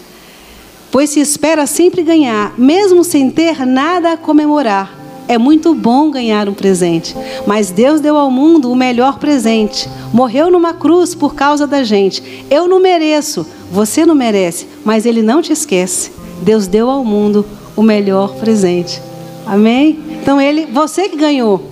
Pois 0.91 1.11
se 1.11 1.21
espera 1.21 1.67
sempre 1.67 2.03
ganhar, 2.03 2.55
mesmo 2.57 3.05
sem 3.05 3.31
ter 3.31 3.67
nada 3.67 4.15
a 4.15 4.17
comemorar. 4.17 4.99
É 5.29 5.37
muito 5.37 5.75
bom 5.75 6.11
ganhar 6.11 6.49
um 6.49 6.55
presente, 6.55 7.15
mas 7.47 7.71
Deus 7.71 8.01
deu 8.01 8.17
ao 8.17 8.31
mundo 8.31 8.73
o 8.73 8.75
melhor 8.75 9.19
presente. 9.19 9.91
Morreu 10.11 10.51
numa 10.51 10.73
cruz 10.73 11.15
por 11.15 11.35
causa 11.35 11.67
da 11.67 11.85
gente. 11.85 12.47
Eu 12.51 12.67
não 12.67 12.81
mereço, 12.81 13.47
você 13.71 14.07
não 14.07 14.15
merece, 14.15 14.67
mas 14.83 15.05
Ele 15.05 15.21
não 15.21 15.43
te 15.43 15.53
esquece. 15.53 16.11
Deus 16.41 16.67
deu 16.67 16.89
ao 16.89 17.05
mundo 17.05 17.45
o 17.77 17.83
melhor 17.83 18.35
presente. 18.35 19.01
Amém? 19.47 19.99
Então 20.21 20.41
ele, 20.41 20.67
você 20.67 21.09
que 21.09 21.17
ganhou. 21.17 21.71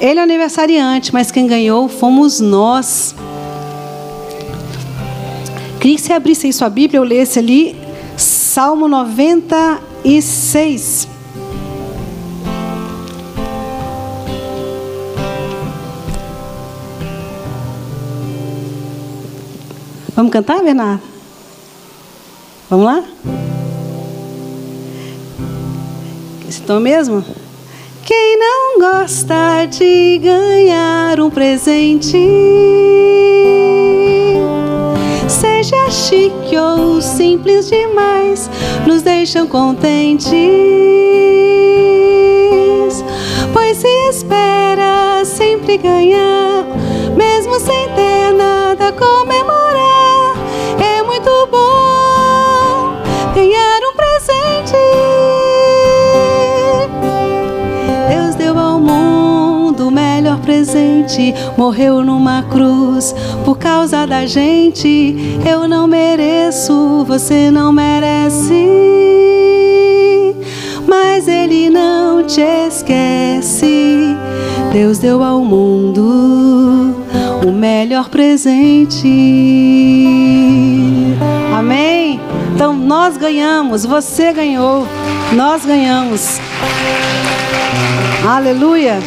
Ele 0.00 0.20
é 0.20 0.22
aniversariante, 0.22 1.12
mas 1.12 1.30
quem 1.30 1.46
ganhou 1.46 1.86
fomos 1.88 2.40
nós. 2.40 3.14
Queria 5.80 5.96
que 5.96 6.02
você 6.02 6.12
abrisse 6.12 6.46
aí 6.46 6.52
sua 6.52 6.68
Bíblia, 6.68 6.98
eu 6.98 7.04
lesse 7.04 7.38
ali 7.38 7.76
Salmo 8.16 8.88
96. 8.88 11.06
Vamos 20.14 20.32
cantar, 20.32 20.64
Bernardo? 20.64 21.02
Vamos 22.68 22.86
lá? 22.86 23.04
Esse 26.48 26.62
tom 26.62 26.80
mesmo? 26.80 27.22
Quem 28.06 28.38
não 28.38 28.78
gosta 28.80 29.66
de 29.66 30.18
ganhar 30.18 31.20
um 31.20 31.28
presente, 31.28 32.16
seja 35.28 35.90
chique 35.90 36.56
ou 36.56 37.02
simples 37.02 37.68
demais, 37.68 38.48
nos 38.86 39.02
deixam 39.02 39.46
contentes, 39.46 40.32
pois 43.52 43.76
se 43.76 44.08
espera 44.08 45.22
sempre 45.26 45.76
ganhar, 45.76 46.64
mesmo 47.14 47.60
sem 47.60 47.90
ter 47.94 48.07
morreu 61.56 62.04
numa 62.04 62.42
cruz 62.42 63.14
por 63.44 63.58
causa 63.58 64.06
da 64.06 64.26
gente. 64.26 65.16
Eu 65.48 65.66
não 65.66 65.86
mereço, 65.86 67.04
você 67.06 67.50
não 67.50 67.72
merece. 67.72 68.66
Mas 70.86 71.26
Ele 71.28 71.70
não 71.70 72.24
te 72.24 72.40
esquece. 72.40 74.16
Deus 74.72 74.98
deu 74.98 75.22
ao 75.22 75.42
mundo 75.44 76.94
o 77.46 77.50
melhor 77.50 78.08
presente. 78.08 79.08
Amém? 81.56 82.20
Então 82.54 82.72
nós 82.72 83.16
ganhamos, 83.16 83.84
você 83.84 84.32
ganhou, 84.32 84.86
nós 85.32 85.64
ganhamos. 85.64 86.38
Aleluia. 88.26 88.98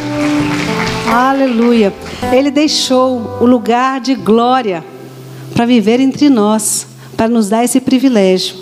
Aleluia. 1.08 1.94
Ele 2.32 2.52
deixou 2.52 3.38
o 3.42 3.46
lugar 3.46 4.00
de 4.00 4.16
glória 4.16 4.84
para 5.54 5.66
viver 5.66 6.00
entre 6.00 6.30
nós, 6.30 6.88
para 7.18 7.28
nos 7.28 7.50
dar 7.50 7.64
esse 7.64 7.80
privilégio. 7.80 8.56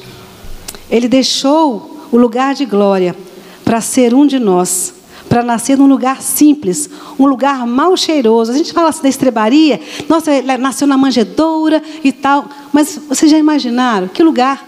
Ele 0.89 1.07
deixou 1.07 2.07
o 2.11 2.17
lugar 2.17 2.55
de 2.55 2.65
glória 2.65 3.15
para 3.63 3.81
ser 3.81 4.13
um 4.13 4.25
de 4.25 4.39
nós, 4.39 4.93
para 5.27 5.43
nascer 5.43 5.77
num 5.77 5.85
lugar 5.85 6.21
simples, 6.21 6.89
um 7.19 7.27
lugar 7.27 7.67
mal 7.67 7.95
cheiroso. 7.95 8.51
A 8.51 8.57
gente 8.57 8.73
fala 8.73 8.89
assim 8.89 9.03
da 9.03 9.09
estrebaria, 9.09 9.79
nossa, 10.07 10.31
ele 10.33 10.57
nasceu 10.57 10.87
na 10.87 10.97
manjedoura 10.97 11.81
e 12.03 12.11
tal, 12.11 12.49
mas 12.73 12.99
vocês 13.07 13.29
já 13.29 13.37
imaginaram 13.37 14.07
que 14.07 14.23
lugar 14.23 14.67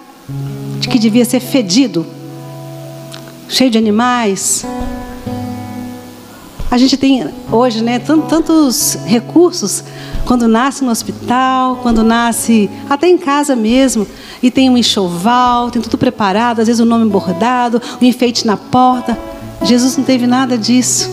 que 0.89 0.99
devia 0.99 1.25
ser 1.25 1.39
fedido, 1.39 2.05
cheio 3.49 3.71
de 3.71 3.77
animais, 3.77 4.65
a 6.71 6.77
gente 6.77 6.95
tem 6.95 7.27
hoje 7.51 7.83
né, 7.83 7.99
tantos 7.99 8.97
recursos 9.05 9.83
quando 10.23 10.47
nasce 10.47 10.85
no 10.85 10.89
hospital, 10.89 11.79
quando 11.83 12.01
nasce 12.01 12.69
até 12.89 13.09
em 13.09 13.17
casa 13.17 13.57
mesmo, 13.57 14.07
e 14.41 14.49
tem 14.49 14.69
um 14.69 14.77
enxoval, 14.77 15.69
tem 15.69 15.81
tudo 15.81 15.97
preparado, 15.97 16.61
às 16.61 16.67
vezes 16.67 16.79
o 16.79 16.85
nome 16.85 17.09
bordado, 17.09 17.81
o 17.99 18.05
um 18.05 18.07
enfeite 18.07 18.47
na 18.47 18.55
porta. 18.55 19.19
Jesus 19.63 19.97
não 19.97 20.05
teve 20.05 20.25
nada 20.25 20.57
disso. 20.57 21.11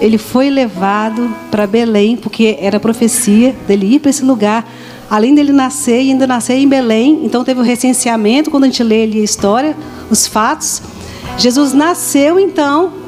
Ele 0.00 0.18
foi 0.18 0.50
levado 0.50 1.32
para 1.52 1.68
Belém, 1.68 2.16
porque 2.16 2.58
era 2.60 2.80
profecia 2.80 3.54
dele 3.68 3.94
ir 3.94 4.00
para 4.00 4.10
esse 4.10 4.24
lugar. 4.24 4.68
Além 5.08 5.36
dele 5.36 5.52
nascer 5.52 6.02
e 6.02 6.10
ainda 6.10 6.26
nascer 6.26 6.54
em 6.54 6.66
Belém, 6.66 7.20
então 7.22 7.44
teve 7.44 7.60
o 7.60 7.62
recenseamento, 7.62 8.50
quando 8.50 8.64
a 8.64 8.66
gente 8.66 8.82
lê 8.82 9.04
ali 9.04 9.20
a 9.20 9.24
história, 9.24 9.76
os 10.10 10.26
fatos. 10.26 10.82
Jesus 11.38 11.72
nasceu 11.72 12.40
então 12.40 13.03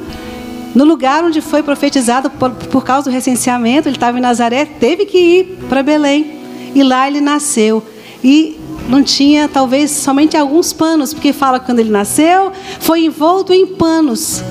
no 0.77 0.83
lugar 0.83 1.23
onde 1.23 1.41
foi 1.41 1.63
profetizado 1.63 2.29
por, 2.29 2.51
por 2.51 2.85
causa 2.85 3.09
do 3.09 3.11
recenseamento, 3.11 3.89
ele 3.89 3.95
estava 3.95 4.15
em 4.19 4.21
Nazaré, 4.21 4.63
teve 4.63 5.07
que 5.07 5.17
ir 5.17 5.57
para 5.67 5.81
Belém. 5.81 6.37
E 6.75 6.83
lá 6.83 7.07
ele 7.07 7.19
nasceu. 7.19 7.81
E 8.23 8.59
não 8.87 9.01
tinha 9.01 9.47
talvez 9.47 9.89
somente 9.89 10.37
alguns 10.37 10.73
panos, 10.73 11.15
porque 11.15 11.33
fala 11.33 11.59
que 11.59 11.65
quando 11.65 11.79
ele 11.79 11.89
nasceu, 11.89 12.51
foi 12.79 13.05
envolto 13.05 13.51
em 13.51 13.65
panos. 13.65 14.43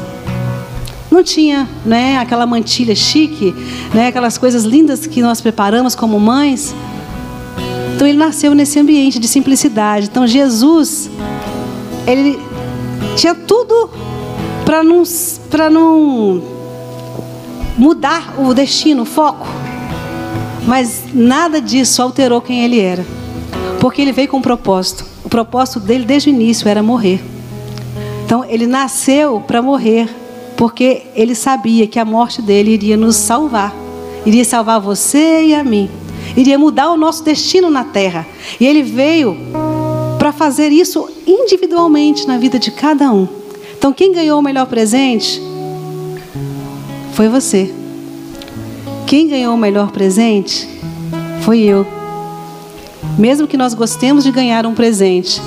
Não 1.12 1.22
tinha, 1.22 1.68
né, 1.84 2.18
aquela 2.18 2.44
mantilha 2.44 2.96
chique, 2.96 3.54
né, 3.94 4.08
aquelas 4.08 4.36
coisas 4.36 4.64
lindas 4.64 5.06
que 5.06 5.22
nós 5.22 5.40
preparamos 5.40 5.94
como 5.94 6.18
mães. 6.18 6.74
Então 7.94 8.04
ele 8.04 8.18
nasceu 8.18 8.52
nesse 8.52 8.80
ambiente 8.80 9.20
de 9.20 9.28
simplicidade. 9.28 10.08
Então 10.10 10.26
Jesus, 10.26 11.08
ele 12.04 12.36
tinha 13.14 13.32
tudo 13.32 14.15
para 14.66 14.82
não 14.82 15.04
para 15.48 15.70
não 15.70 16.42
mudar 17.78 18.34
o 18.36 18.52
destino, 18.52 19.02
o 19.02 19.06
foco. 19.06 19.46
Mas 20.66 21.04
nada 21.14 21.60
disso 21.60 22.02
alterou 22.02 22.40
quem 22.40 22.64
ele 22.64 22.80
era. 22.80 23.06
Porque 23.80 24.02
ele 24.02 24.10
veio 24.10 24.26
com 24.26 24.38
um 24.38 24.42
propósito. 24.42 25.06
O 25.24 25.28
propósito 25.28 25.78
dele 25.78 26.04
desde 26.04 26.28
o 26.28 26.32
início 26.32 26.68
era 26.68 26.82
morrer. 26.82 27.22
Então 28.24 28.44
ele 28.44 28.66
nasceu 28.66 29.40
para 29.46 29.62
morrer, 29.62 30.08
porque 30.56 31.04
ele 31.14 31.36
sabia 31.36 31.86
que 31.86 32.00
a 32.00 32.04
morte 32.04 32.42
dele 32.42 32.72
iria 32.72 32.96
nos 32.96 33.14
salvar. 33.14 33.72
Iria 34.24 34.44
salvar 34.44 34.80
você 34.80 35.44
e 35.44 35.54
a 35.54 35.62
mim. 35.62 35.88
Iria 36.36 36.58
mudar 36.58 36.90
o 36.90 36.96
nosso 36.96 37.22
destino 37.22 37.70
na 37.70 37.84
terra. 37.84 38.26
E 38.58 38.66
ele 38.66 38.82
veio 38.82 39.36
para 40.18 40.32
fazer 40.32 40.72
isso 40.72 41.08
individualmente 41.24 42.26
na 42.26 42.36
vida 42.36 42.58
de 42.58 42.72
cada 42.72 43.12
um. 43.12 43.45
Então 43.76 43.92
quem 43.92 44.12
ganhou 44.12 44.38
o 44.38 44.42
melhor 44.42 44.66
presente 44.66 45.40
foi 47.12 47.28
você. 47.28 47.72
Quem 49.06 49.28
ganhou 49.28 49.54
o 49.54 49.58
melhor 49.58 49.90
presente 49.90 50.68
foi 51.42 51.60
eu. 51.60 51.86
Mesmo 53.18 53.46
que 53.46 53.56
nós 53.56 53.72
gostemos 53.72 54.24
de 54.24 54.32
ganhar 54.32 54.66
um 54.66 54.74
presente, 54.74 55.40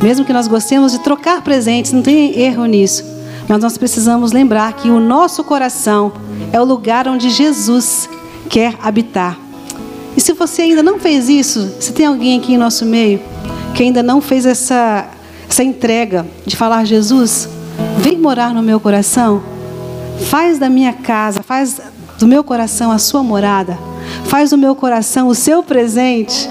mesmo 0.00 0.24
que 0.24 0.32
nós 0.32 0.46
gostemos 0.46 0.92
de 0.92 1.00
trocar 1.00 1.42
presentes, 1.42 1.92
não 1.92 2.02
tem 2.02 2.38
erro 2.38 2.64
nisso. 2.66 3.04
Mas 3.48 3.60
nós 3.60 3.76
precisamos 3.76 4.30
lembrar 4.30 4.74
que 4.74 4.88
o 4.90 5.00
nosso 5.00 5.42
coração 5.42 6.12
é 6.52 6.60
o 6.60 6.64
lugar 6.64 7.08
onde 7.08 7.30
Jesus 7.30 8.08
quer 8.48 8.74
habitar. 8.82 9.38
E 10.16 10.20
se 10.20 10.32
você 10.32 10.62
ainda 10.62 10.82
não 10.82 10.98
fez 10.98 11.28
isso, 11.28 11.74
se 11.80 11.92
tem 11.92 12.06
alguém 12.06 12.38
aqui 12.38 12.54
em 12.54 12.58
nosso 12.58 12.84
meio 12.84 13.20
que 13.74 13.82
ainda 13.82 14.02
não 14.02 14.20
fez 14.20 14.44
essa, 14.44 15.08
essa 15.48 15.62
entrega 15.62 16.26
de 16.46 16.56
falar, 16.56 16.84
Jesus, 16.84 17.48
vem 17.98 18.18
morar 18.18 18.54
no 18.54 18.62
meu 18.62 18.78
coração, 18.78 19.42
faz 20.26 20.58
da 20.58 20.68
minha 20.68 20.92
casa, 20.92 21.42
faz 21.42 21.80
do 22.18 22.26
meu 22.26 22.42
coração 22.42 22.90
a 22.90 22.98
sua 22.98 23.22
morada. 23.22 23.78
Faz 24.24 24.50
do 24.50 24.58
meu 24.58 24.74
coração 24.74 25.28
o 25.28 25.34
seu 25.34 25.62
presente. 25.62 26.48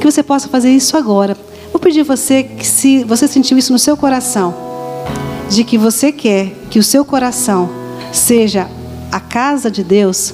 Que 0.00 0.10
você 0.10 0.22
possa 0.22 0.48
fazer 0.48 0.70
isso 0.70 0.96
agora. 0.96 1.36
Vou 1.72 1.80
pedir 1.80 2.02
você 2.02 2.42
que 2.42 2.66
se 2.66 3.04
você 3.04 3.26
sentiu 3.26 3.58
isso 3.58 3.72
no 3.72 3.78
seu 3.78 3.96
coração, 3.96 4.54
de 5.50 5.64
que 5.64 5.76
você 5.76 6.12
quer 6.12 6.52
que 6.70 6.78
o 6.78 6.82
seu 6.82 7.04
coração 7.04 7.68
seja 8.12 8.68
a 9.10 9.20
casa 9.20 9.70
de 9.70 9.82
Deus. 9.82 10.32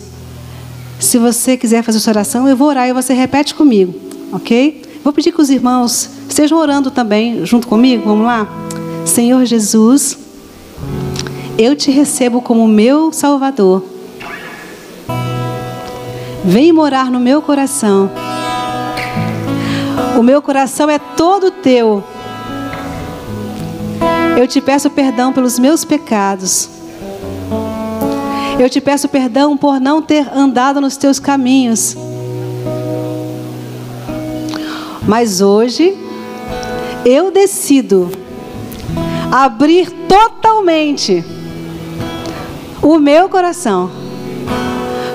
Se 1.00 1.18
você 1.18 1.56
quiser 1.56 1.82
fazer 1.82 1.98
essa 1.98 2.10
oração, 2.10 2.48
eu 2.48 2.56
vou 2.56 2.68
orar 2.68 2.88
e 2.88 2.92
você 2.92 3.12
repete 3.12 3.54
comigo, 3.54 3.94
ok? 4.32 4.82
Vou 5.02 5.12
pedir 5.12 5.32
que 5.32 5.40
os 5.40 5.50
irmãos 5.50 6.08
estejam 6.28 6.58
orando 6.58 6.90
também 6.90 7.44
junto 7.44 7.66
comigo. 7.66 8.04
Vamos 8.04 8.24
lá? 8.24 8.46
Senhor 9.04 9.44
Jesus, 9.44 10.16
eu 11.58 11.74
te 11.74 11.90
recebo 11.90 12.40
como 12.40 12.66
meu 12.68 13.12
Salvador. 13.12 13.84
Vem 16.44 16.72
morar 16.72 17.10
no 17.10 17.18
meu 17.18 17.42
coração. 17.42 18.10
O 20.18 20.22
meu 20.22 20.40
coração 20.40 20.88
é 20.88 20.98
todo 20.98 21.50
teu. 21.50 22.04
Eu 24.36 24.46
te 24.46 24.60
peço 24.60 24.88
perdão 24.88 25.32
pelos 25.32 25.58
meus 25.58 25.84
pecados. 25.84 26.68
Eu 28.58 28.70
te 28.70 28.80
peço 28.80 29.08
perdão 29.08 29.56
por 29.56 29.80
não 29.80 30.00
ter 30.00 30.28
andado 30.34 30.80
nos 30.80 30.96
teus 30.96 31.18
caminhos. 31.18 31.96
Mas 35.12 35.42
hoje 35.42 35.94
eu 37.04 37.30
decido 37.30 38.10
abrir 39.30 39.90
totalmente 40.08 41.22
o 42.80 42.98
meu 42.98 43.28
coração 43.28 43.90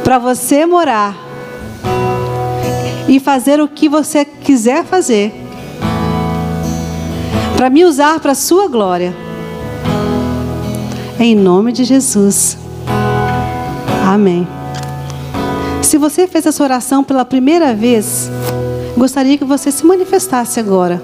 para 0.04 0.20
você 0.20 0.68
morar 0.68 1.18
e 3.08 3.20
fazer 3.20 3.60
o 3.60 3.68
que 3.68 3.90
você 3.90 4.24
quiser 4.24 4.86
fazer, 4.86 5.34
para 7.56 7.68
me 7.68 7.84
usar 7.84 8.20
para 8.20 8.34
a 8.34 8.36
sua 8.36 8.68
glória. 8.68 9.16
Em 11.20 11.36
nome 11.36 11.72
de 11.72 11.84
Jesus. 11.84 12.56
Amém. 14.06 14.48
Se 15.82 15.98
você 15.98 16.28
fez 16.28 16.46
essa 16.46 16.64
oração 16.64 17.04
pela 17.04 17.26
primeira 17.26 17.74
vez, 17.74 18.30
gostaria 18.98 19.38
que 19.38 19.46
você 19.46 19.72
se 19.72 19.86
manifestasse 19.86 20.60
agora, 20.60 21.02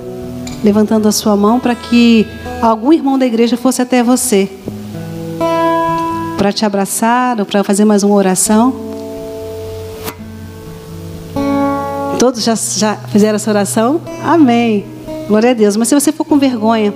levantando 0.63 1.07
a 1.07 1.11
sua 1.11 1.37
mão 1.37 1.59
para 1.59 1.75
que 1.75 2.27
algum 2.61 2.91
irmão 2.91 3.17
da 3.19 3.25
igreja 3.25 3.55
fosse 3.55 3.81
até 3.81 4.01
você, 4.01 4.49
para 6.37 6.51
te 6.51 6.65
abraçar 6.65 7.39
ou 7.39 7.45
para 7.45 7.63
fazer 7.63 7.85
mais 7.85 8.03
uma 8.03 8.15
oração. 8.15 8.73
Todos 12.17 12.43
já, 12.43 12.55
já 12.55 12.95
fizeram 12.95 13.35
essa 13.35 13.51
oração? 13.51 14.01
Amém. 14.23 14.85
Glória 15.27 15.51
a 15.51 15.53
Deus. 15.53 15.75
Mas 15.75 15.89
se 15.89 15.95
você 15.95 16.11
for 16.11 16.25
com 16.25 16.39
vergonha, 16.39 16.93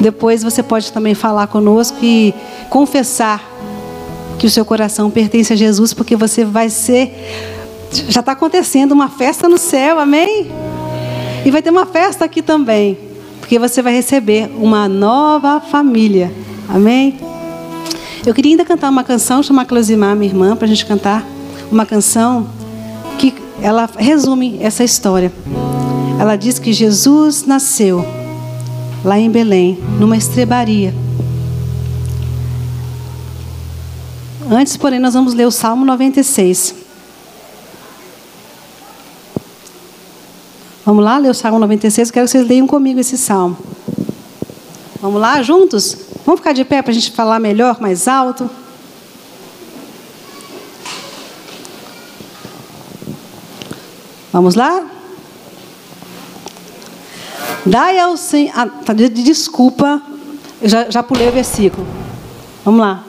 depois 0.00 0.42
você 0.42 0.62
pode 0.62 0.92
também 0.92 1.14
falar 1.14 1.46
conosco 1.48 1.98
e 2.02 2.34
confessar 2.70 3.42
que 4.38 4.46
o 4.46 4.50
seu 4.50 4.64
coração 4.64 5.10
pertence 5.10 5.52
a 5.52 5.56
Jesus, 5.56 5.92
porque 5.92 6.14
você 6.14 6.44
vai 6.44 6.70
ser. 6.70 7.57
Já 7.90 8.20
está 8.20 8.32
acontecendo 8.32 8.92
uma 8.92 9.08
festa 9.08 9.48
no 9.48 9.58
céu, 9.58 9.98
amém? 9.98 10.50
E 11.44 11.50
vai 11.50 11.62
ter 11.62 11.70
uma 11.70 11.86
festa 11.86 12.24
aqui 12.24 12.42
também, 12.42 12.98
porque 13.40 13.58
você 13.58 13.80
vai 13.80 13.92
receber 13.92 14.50
uma 14.56 14.88
nova 14.88 15.60
família, 15.60 16.32
amém? 16.68 17.18
Eu 18.26 18.34
queria 18.34 18.52
ainda 18.52 18.64
cantar 18.64 18.90
uma 18.90 19.04
canção, 19.04 19.42
chamar 19.42 19.62
a 19.62 19.64
Closimar, 19.64 20.14
minha 20.14 20.30
irmã, 20.30 20.54
para 20.54 20.66
a 20.66 20.68
gente 20.68 20.84
cantar 20.84 21.24
uma 21.70 21.86
canção 21.86 22.46
ela 23.60 23.88
resume 23.98 24.58
essa 24.60 24.84
história. 24.84 25.32
Ela 26.18 26.36
diz 26.36 26.58
que 26.58 26.72
Jesus 26.72 27.44
nasceu 27.44 28.04
lá 29.04 29.18
em 29.18 29.30
Belém, 29.30 29.78
numa 29.98 30.16
estrebaria. 30.16 30.94
Antes, 34.50 34.76
porém, 34.76 34.98
nós 34.98 35.14
vamos 35.14 35.34
ler 35.34 35.46
o 35.46 35.50
Salmo 35.50 35.84
96. 35.84 36.74
Vamos 40.88 41.04
lá 41.04 41.18
ler 41.18 41.28
o 41.28 41.34
Salmo 41.34 41.58
96. 41.58 42.08
Eu 42.08 42.14
quero 42.14 42.24
que 42.24 42.30
vocês 42.30 42.48
leiam 42.48 42.66
comigo 42.66 42.98
esse 42.98 43.18
salmo. 43.18 43.58
Vamos 45.02 45.20
lá, 45.20 45.42
juntos? 45.42 45.94
Vamos 46.24 46.40
ficar 46.40 46.54
de 46.54 46.64
pé 46.64 46.80
para 46.80 46.90
a 46.90 46.94
gente 46.94 47.12
falar 47.12 47.38
melhor, 47.38 47.78
mais 47.78 48.08
alto. 48.08 48.48
Vamos 54.32 54.54
lá? 54.54 54.86
Dai 57.66 57.98
ao 57.98 58.16
Senhor. 58.16 58.52
Ah, 58.56 58.66
tá, 58.66 58.94
desculpa, 58.94 60.00
eu 60.62 60.70
já, 60.70 60.88
já 60.88 61.02
pulei 61.02 61.28
o 61.28 61.32
versículo. 61.32 61.86
Vamos 62.64 62.80
lá. 62.80 63.04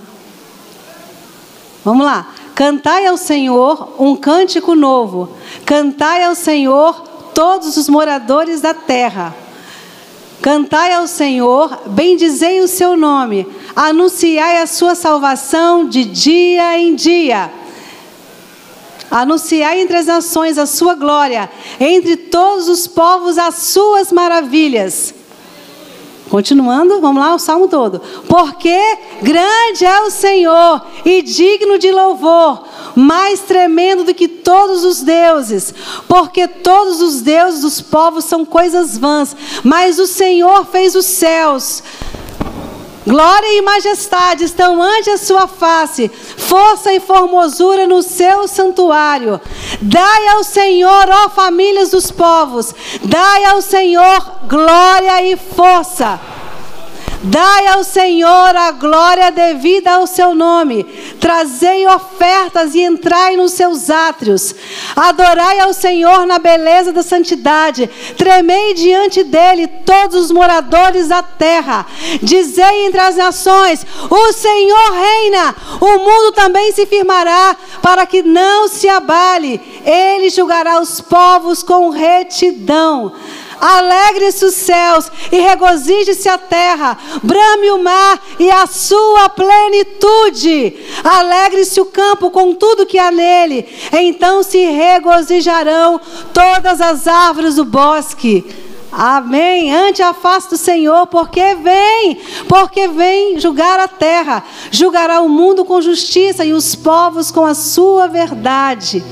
Vamos 1.86 2.06
lá. 2.06 2.28
Cantai 2.54 3.06
ao 3.06 3.16
Senhor 3.16 3.96
um 3.98 4.18
cântico 4.18 4.76
novo. 4.76 5.30
Cantai 5.66 6.26
ao 6.26 6.36
Senhor 6.36 7.08
todos 7.40 7.78
os 7.78 7.88
moradores 7.88 8.60
da 8.60 8.74
terra. 8.74 9.34
Cantai 10.42 10.92
ao 10.92 11.08
Senhor, 11.08 11.84
bendizei 11.86 12.60
o 12.60 12.68
seu 12.68 12.98
nome. 12.98 13.48
Anunciai 13.74 14.62
a 14.62 14.68
sua 14.68 14.94
salvação 14.94 15.88
de 15.88 16.04
dia 16.04 16.78
em 16.78 16.96
dia. 16.96 17.50
Anunciai 19.10 19.80
entre 19.80 19.96
as 19.96 20.08
nações 20.08 20.58
a 20.58 20.66
sua 20.66 20.96
glória, 20.96 21.50
entre 21.80 22.18
todos 22.18 22.68
os 22.68 22.88
povos 22.88 23.38
as 23.38 23.56
suas 23.56 24.12
maravilhas. 24.12 25.14
Continuando, 26.30 27.02
vamos 27.02 27.22
lá, 27.22 27.34
o 27.34 27.40
salmo 27.40 27.68
todo. 27.68 28.00
Porque 28.28 28.80
grande 29.22 29.84
é 29.84 30.02
o 30.02 30.12
Senhor 30.12 30.82
e 31.04 31.24
digno 31.24 31.80
de 31.80 31.92
louvor, 31.92 32.64
mais 32.96 33.40
tremendo 33.42 34.04
do 34.04 34.14
que 34.14 34.28
todos 34.28 34.86
os 34.86 35.02
deuses. 35.02 35.74
Porque 36.08 36.48
todos 36.48 37.02
os 37.02 37.22
deuses 37.22 37.62
dos 37.62 37.82
povos 37.82 38.26
são 38.26 38.46
coisas 38.46 38.98
vãs, 38.98 39.36
mas 39.64 39.98
o 39.98 40.06
Senhor 40.06 40.66
fez 40.66 40.96
os 40.96 41.06
céus. 41.06 41.82
Glória 43.10 43.58
e 43.58 43.62
majestade 43.64 44.44
estão 44.44 44.80
ante 44.80 45.10
a 45.10 45.18
sua 45.18 45.48
face. 45.48 46.12
força 46.38 46.94
e 46.94 47.00
formosura 47.00 47.88
no 47.88 48.04
seu 48.04 48.48
santuário. 48.48 49.42
Dai 49.82 50.28
ao 50.28 50.44
Senhor, 50.44 51.10
ó 51.10 51.30
famílias 51.30 51.90
dos 51.90 52.12
povos, 52.12 52.74
dai 53.04 53.46
ao 53.46 53.64
Senhor 53.64 54.32
glória 54.48 55.24
e 55.24 55.36
força. 55.36 56.20
Dai 57.22 57.68
ao 57.68 57.84
Senhor 57.84 58.56
a 58.56 58.72
glória 58.72 59.30
devida 59.30 59.92
ao 59.92 60.08
seu 60.08 60.34
nome. 60.34 60.86
Trazei 61.20 61.86
ofertas 61.86 62.74
e 62.74 62.82
entrai 62.82 63.36
nos 63.36 63.52
seus 63.52 63.90
átrios. 63.90 64.56
Adorai 64.96 65.60
ao 65.60 65.74
Senhor 65.74 66.26
na 66.26 66.40
beleza 66.40 66.94
da 66.94 67.04
santidade. 67.04 67.88
Tremei 68.18 68.74
diante 68.74 69.22
dele 69.26 69.68
todos 69.68 70.16
os 70.16 70.32
moradores 70.32 71.10
da 71.10 71.22
terra. 71.22 71.86
Dizei 72.24 72.86
entre 72.86 73.02
as 73.02 73.18
nações: 73.18 73.86
O 74.10 74.32
Senhor 74.32 74.92
reina. 74.94 75.56
O 75.82 75.98
mundo 76.00 76.32
também 76.32 76.72
se 76.72 76.86
firmará 76.86 77.54
para 77.82 78.06
que 78.06 78.24
não 78.24 78.70
se 78.70 78.88
abale. 78.88 79.60
Ele 79.86 80.30
julgará 80.30 80.80
os 80.80 81.02
povos 81.02 81.64
com 81.64 81.90
retidão. 81.90 83.12
Alegre-se 83.60 84.46
os 84.46 84.54
céus 84.54 85.12
e 85.32 85.40
regozije-se 85.40 86.30
a 86.30 86.38
terra, 86.38 86.98
brame 87.22 87.72
o 87.72 87.84
mar 87.84 88.20
e 88.40 88.50
a 88.50 88.66
sua 88.66 89.28
plenitude. 89.30 90.78
Alegre-se 91.04 91.82
o 91.82 91.86
campo 91.86 92.32
com 92.32 92.56
tudo 92.56 92.86
que 92.86 92.98
há 92.98 93.12
nele. 93.12 93.68
Então 93.92 94.44
se 94.44 94.58
regozijarão 94.58 96.00
todas 96.34 96.80
as 96.80 97.08
árvores 97.08 97.56
do 97.56 97.66
bosque. 97.66 98.46
Amém. 98.92 99.74
Ante 99.74 100.02
a 100.02 100.14
face 100.14 100.50
do 100.50 100.58
Senhor, 100.58 101.06
porque 101.08 101.56
vem, 101.56 102.18
porque 102.48 102.88
vem 102.88 103.40
julgar 103.40 103.80
a 103.80 103.88
terra, 103.88 104.44
julgará 104.72 105.22
o 105.22 105.30
mundo 105.30 105.64
com 105.64 105.82
justiça 105.82 106.44
e 106.44 106.54
os 106.54 106.76
povos 106.76 107.30
com 107.30 107.46
a 107.46 107.54
sua 107.54 108.08
verdade. 108.08 109.04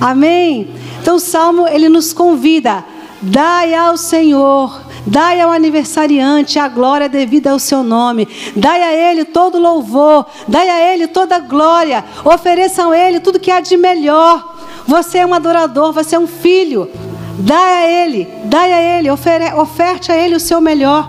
Amém. 0.00 0.68
Então 1.00 1.16
o 1.16 1.20
salmo 1.20 1.66
ele 1.66 1.88
nos 1.88 2.12
convida 2.12 2.84
Dai 3.26 3.74
ao 3.74 3.96
Senhor, 3.96 4.82
dai 5.06 5.40
ao 5.40 5.50
aniversariante 5.50 6.58
a 6.58 6.68
glória 6.68 7.08
devida 7.08 7.52
ao 7.52 7.58
seu 7.58 7.82
nome, 7.82 8.28
dai 8.54 8.82
a 8.82 9.10
ele 9.10 9.24
todo 9.24 9.58
louvor, 9.58 10.26
dai 10.46 10.68
a 10.68 10.92
ele 10.92 11.06
toda 11.06 11.38
glória, 11.38 12.04
ofereçam 12.22 12.90
a 12.90 12.98
ele 12.98 13.20
tudo 13.20 13.40
que 13.40 13.50
há 13.50 13.60
de 13.60 13.78
melhor. 13.78 14.54
Você 14.86 15.18
é 15.18 15.26
um 15.26 15.32
adorador, 15.32 15.92
você 15.92 16.16
é 16.16 16.18
um 16.18 16.26
filho. 16.26 16.90
Dai 17.38 17.72
a 17.72 18.04
ele, 18.04 18.28
dai 18.44 18.72
a 18.72 18.98
ele, 18.98 19.10
ofere, 19.10 19.54
oferte 19.54 20.12
a 20.12 20.16
ele 20.16 20.36
o 20.36 20.40
seu 20.40 20.60
melhor. 20.60 21.08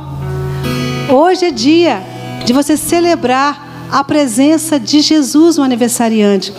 Hoje 1.09 1.47
é 1.47 1.51
dia 1.51 2.01
de 2.45 2.53
você 2.53 2.77
celebrar 2.77 3.87
a 3.91 4.03
presença 4.03 4.79
de 4.79 5.01
Jesus 5.01 5.57
no 5.57 5.63
aniversariante. 5.63 6.53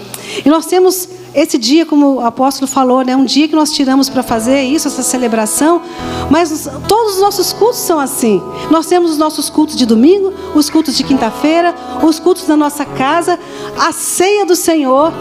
E 0.45 0.49
nós 0.49 0.67
temos 0.67 1.09
esse 1.37 1.59
dia, 1.59 1.85
como 1.85 2.15
o 2.15 2.21
apóstolo 2.21 2.67
falou, 2.67 3.03
é 3.03 3.05
né, 3.05 3.15
um 3.15 3.27
dia 3.27 3.47
que 3.47 3.55
nós 3.55 3.71
tiramos 3.71 4.09
para 4.09 4.23
fazer 4.23 4.63
isso, 4.63 4.89
essa 4.89 5.03
celebração, 5.03 5.83
mas 6.31 6.67
todos 6.89 7.17
os 7.17 7.21
nossos 7.21 7.53
cultos 7.53 7.79
são 7.81 8.01
assim. 8.01 8.43
Nós 8.71 8.87
temos 8.87 9.11
os 9.11 9.19
nossos 9.19 9.51
cultos 9.51 9.77
de 9.77 9.85
domingo, 9.85 10.33
os 10.55 10.71
cultos 10.71 10.97
de 10.97 11.05
quinta-feira, 11.05 11.75
os 12.03 12.19
cultos 12.19 12.47
da 12.47 12.57
nossa 12.57 12.87
casa. 12.87 13.39
A 13.79 13.93
ceia 13.93 14.47
do 14.47 14.57
Senhor 14.57 15.13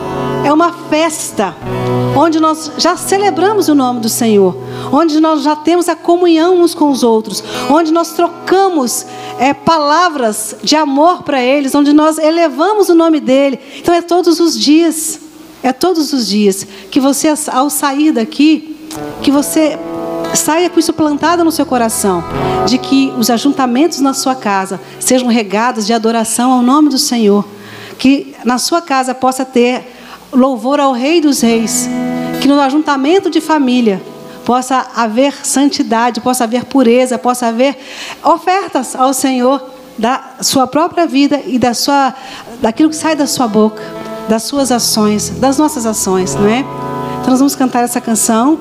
é 0.46 0.54
uma 0.54 0.72
festa 0.90 1.54
onde 2.16 2.40
nós 2.40 2.72
já 2.78 2.96
celebramos 2.96 3.68
o 3.68 3.76
nome 3.76 4.00
do 4.00 4.08
Senhor, 4.08 4.56
onde 4.94 5.20
nós 5.20 5.44
já 5.44 5.54
temos 5.54 5.90
a 5.90 5.98
comunhão 5.98 6.62
uns 6.62 6.74
com 6.74 6.90
os 6.90 7.04
outros, 7.04 7.44
onde 7.70 7.92
nós 7.92 8.14
trocamos 8.14 9.06
é, 9.38 9.54
palavras 9.54 10.56
de 10.64 10.78
amor 10.78 11.24
para 11.24 11.44
eles, 11.44 11.76
onde 11.76 11.92
nós 11.92 12.18
elevamos 12.18 12.88
o 12.88 12.96
nome 12.96 13.20
dele. 13.20 13.60
Então 13.80 13.94
é 13.94 14.02
todos 14.02 14.40
os 14.40 14.58
dias. 14.58 15.25
É 15.66 15.74
todos 15.74 16.14
os 16.14 16.28
dias 16.28 16.64
que 16.92 17.00
você, 17.00 17.34
ao 17.52 17.72
sair 17.72 18.12
daqui, 18.12 18.78
que 19.24 19.32
você 19.32 19.76
saia 20.36 20.70
com 20.70 20.80
isso 20.80 20.94
plantado 20.94 21.44
no 21.44 21.52
seu 21.52 21.66
coração, 21.66 22.24
de 22.68 22.78
que 22.78 23.12
os 23.18 23.32
ajuntamentos 23.32 24.00
na 24.00 24.14
sua 24.14 24.36
casa 24.36 24.80
sejam 25.00 25.28
regados 25.28 25.88
de 25.88 25.92
adoração 25.92 26.52
ao 26.52 26.62
nome 26.62 26.90
do 26.90 27.00
Senhor, 27.00 27.44
que 27.98 28.36
na 28.46 28.60
sua 28.60 28.80
casa 28.80 29.16
possa 29.16 29.44
ter 29.44 29.92
louvor 30.32 30.80
ao 30.80 30.92
Rei 30.92 31.20
dos 31.20 31.42
Reis, 31.42 31.90
que 32.40 32.48
no 32.48 32.62
ajuntamento 32.62 33.28
de 33.28 33.42
família 33.42 34.00
possa 34.46 34.86
haver 34.96 35.34
santidade, 35.44 36.22
possa 36.22 36.44
haver 36.44 36.66
pureza, 36.66 37.18
possa 37.18 37.48
haver 37.48 37.76
ofertas 38.24 38.96
ao 38.96 39.16
Senhor 39.16 39.68
da 39.98 40.36
sua 40.42 40.68
própria 40.68 41.08
vida 41.08 41.42
e 41.44 41.58
da 41.58 41.74
sua 41.74 42.14
daquilo 42.62 42.92
que 42.92 42.96
sai 42.96 43.16
da 43.16 43.26
sua 43.26 43.48
boca 43.48 43.95
das 44.28 44.44
suas 44.44 44.72
ações, 44.72 45.30
das 45.30 45.58
nossas 45.58 45.86
ações, 45.86 46.36
não 46.36 46.48
é? 46.48 46.60
Então 46.60 47.32
nós 47.32 47.40
vamos 47.40 47.56
cantar 47.56 47.84
essa 47.84 48.02
canção. 48.02 48.58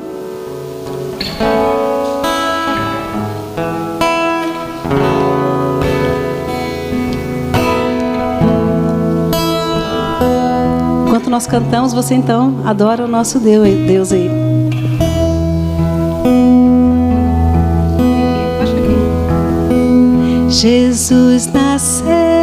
Enquanto 11.07 11.31
nós 11.31 11.46
cantamos, 11.46 11.92
você 11.92 12.14
então 12.14 12.61
adora 12.64 13.05
o 13.05 13.09
nosso 13.09 13.38
Deus, 13.38 13.68
Deus 13.87 14.12
aí. 14.12 14.31
Jesus 20.48 21.46
nasceu. 21.53 22.34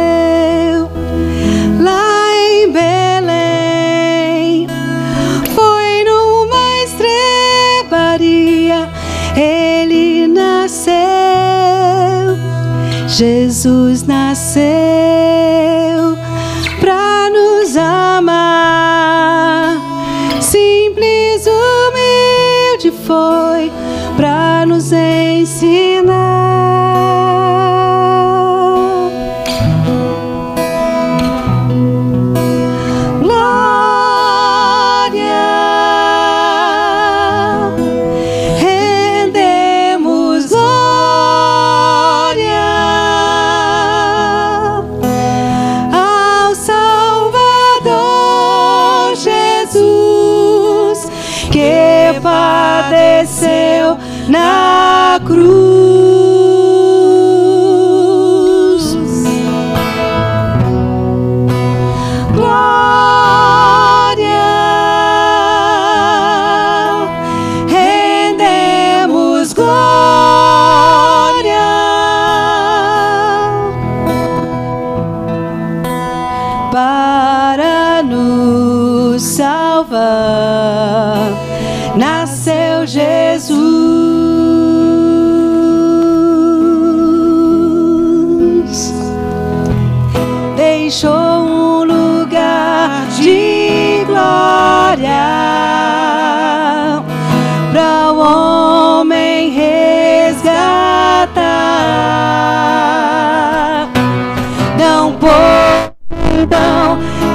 Jesus 13.14 14.04
nasceu 14.04 14.62
para 16.80 17.28
nos 17.28 17.76
amar. 17.76 19.76
Simples, 20.40 21.46
humilde 21.46 22.90
foi 23.06 23.70
para 24.16 24.64
nos 24.64 24.92
ensinar. 24.92 26.31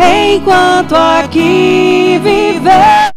Enquanto 0.02 0.96
aqui 0.96 2.20
viver. 2.24 3.17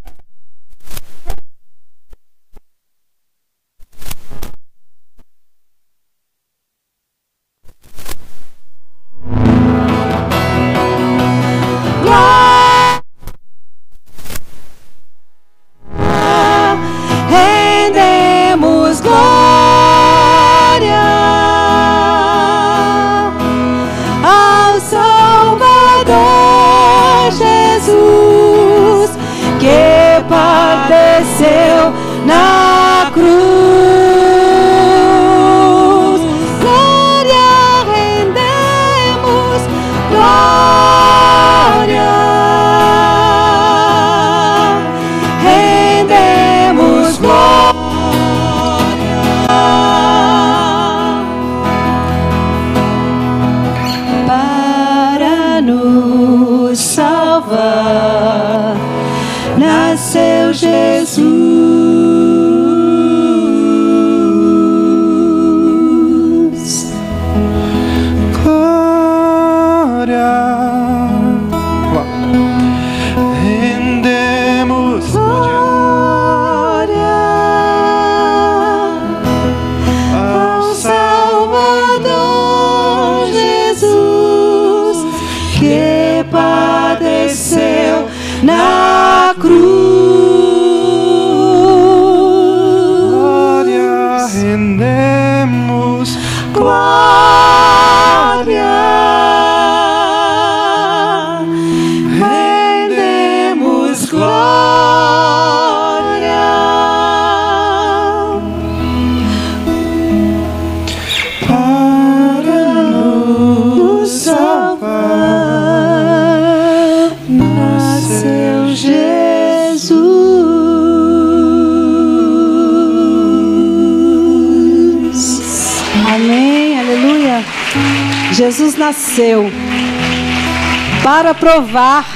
Para 131.03 131.35
provar 131.35 132.07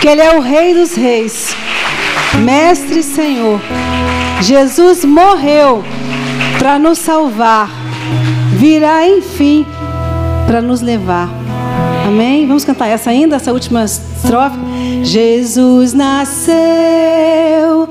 que 0.00 0.08
Ele 0.08 0.20
é 0.20 0.36
o 0.36 0.40
Rei 0.40 0.74
dos 0.74 0.94
Reis, 0.94 1.54
Mestre 2.42 3.00
e 3.00 3.02
Senhor. 3.02 3.60
Jesus 4.40 5.04
morreu 5.04 5.84
para 6.58 6.78
nos 6.78 6.98
salvar, 6.98 7.68
virá 8.52 9.06
enfim 9.06 9.66
para 10.46 10.62
nos 10.62 10.80
levar. 10.80 11.28
Amém? 12.06 12.46
Vamos 12.46 12.64
cantar 12.64 12.86
essa 12.86 13.10
ainda, 13.10 13.36
essa 13.36 13.52
última 13.52 13.84
estrofe. 13.84 14.56
Jesus 15.02 15.92
nasceu 15.92 17.88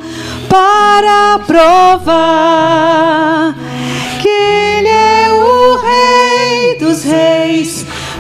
para 0.50 1.40
provar 1.46 2.88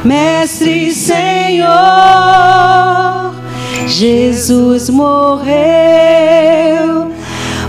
Mestre 0.08 0.90
Senhor. 0.92 1.68
Jesus 3.86 4.90
morreu 4.90 5.46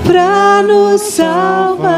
para 0.05 0.63
nos 0.63 1.01
salvar. 1.03 1.89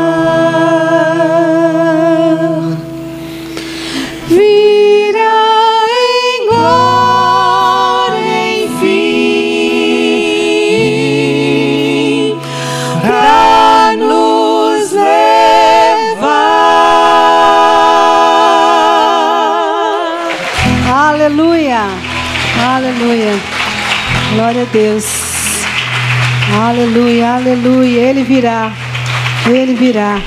Aleluia, 23.00 23.32
glória 24.34 24.62
a 24.62 24.64
Deus. 24.66 25.04
Aleluia, 26.60 27.34
aleluia, 27.34 28.00
Ele 28.00 28.22
virá, 28.22 28.72
Ele 29.46 29.74
virá. 29.74 30.20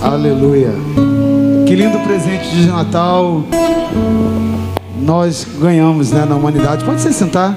Aleluia. 0.00 0.72
Que 1.66 1.74
lindo 1.74 1.98
presente 2.00 2.48
de 2.50 2.66
Natal 2.66 3.44
nós 5.02 5.46
ganhamos 5.60 6.12
né, 6.12 6.24
na 6.24 6.36
humanidade. 6.36 6.84
Pode 6.84 7.00
se 7.00 7.12
sentar. 7.12 7.56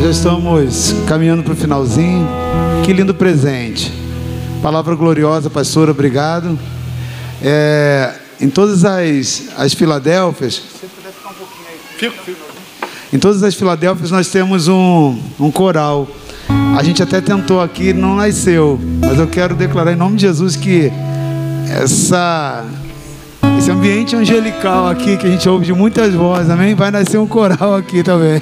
Já 0.00 0.10
estamos 0.10 0.94
caminhando 1.06 1.42
para 1.42 1.52
o 1.52 1.56
finalzinho. 1.56 2.28
Que 2.84 2.92
lindo 2.92 3.14
presente. 3.14 3.97
Palavra 4.62 4.96
gloriosa, 4.96 5.48
pastor, 5.48 5.88
obrigado. 5.88 6.58
É, 7.40 8.12
em 8.40 8.48
todas 8.48 8.84
as, 8.84 9.44
as 9.56 9.72
Filadélfias. 9.72 10.62
Em 13.12 13.18
todas 13.18 13.42
as 13.42 13.54
Filadélfias 13.54 14.10
nós 14.10 14.28
temos 14.28 14.66
um, 14.66 15.16
um 15.38 15.50
coral. 15.50 16.08
A 16.76 16.82
gente 16.82 17.02
até 17.02 17.20
tentou 17.20 17.60
aqui, 17.60 17.92
não 17.92 18.16
nasceu. 18.16 18.78
Mas 19.00 19.18
eu 19.18 19.28
quero 19.28 19.54
declarar 19.54 19.92
em 19.92 19.96
nome 19.96 20.16
de 20.16 20.22
Jesus 20.22 20.56
que 20.56 20.90
essa, 21.70 22.64
esse 23.58 23.70
ambiente 23.70 24.16
angelical 24.16 24.88
aqui 24.88 25.16
que 25.16 25.26
a 25.26 25.30
gente 25.30 25.48
ouve 25.48 25.66
de 25.66 25.72
muitas 25.72 26.12
vozes, 26.14 26.50
amém? 26.50 26.74
Vai 26.74 26.90
nascer 26.90 27.18
um 27.18 27.26
coral 27.26 27.76
aqui 27.76 28.02
também. 28.02 28.40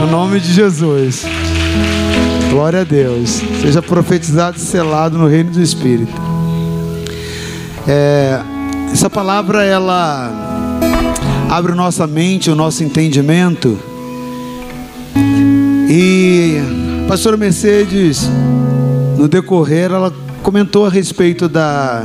No 0.00 0.06
nome 0.08 0.40
de 0.40 0.52
Jesus. 0.52 1.24
Glória 2.54 2.82
a 2.82 2.84
Deus. 2.84 3.42
Seja 3.60 3.82
profetizado 3.82 4.58
e 4.58 4.60
selado 4.60 5.18
no 5.18 5.26
reino 5.26 5.50
do 5.50 5.60
Espírito. 5.60 6.12
É, 7.84 8.40
essa 8.92 9.10
palavra 9.10 9.64
ela 9.64 10.30
abre 11.50 11.74
nossa 11.74 12.06
mente, 12.06 12.52
o 12.52 12.54
nosso 12.54 12.84
entendimento. 12.84 13.76
E 15.90 16.58
a 17.04 17.08
pastora 17.08 17.36
Mercedes, 17.36 18.30
no 19.18 19.26
decorrer, 19.26 19.90
ela 19.90 20.14
comentou 20.40 20.86
a 20.86 20.88
respeito 20.88 21.48
da 21.48 22.04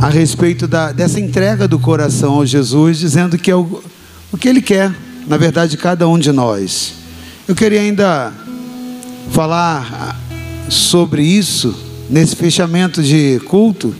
a 0.00 0.08
respeito 0.08 0.66
da, 0.66 0.92
dessa 0.92 1.20
entrega 1.20 1.68
do 1.68 1.78
coração 1.78 2.36
ao 2.36 2.46
Jesus, 2.46 2.96
dizendo 2.96 3.36
que 3.36 3.50
é 3.50 3.54
o, 3.54 3.82
o 4.32 4.38
que 4.38 4.48
Ele 4.48 4.62
quer, 4.62 4.90
na 5.26 5.36
verdade, 5.36 5.76
cada 5.76 6.08
um 6.08 6.18
de 6.18 6.32
nós. 6.32 7.03
Eu 7.46 7.54
queria 7.54 7.82
ainda 7.82 8.32
falar 9.30 10.18
sobre 10.70 11.22
isso 11.22 11.76
nesse 12.08 12.34
fechamento 12.34 13.02
de 13.02 13.38
culto, 13.40 13.94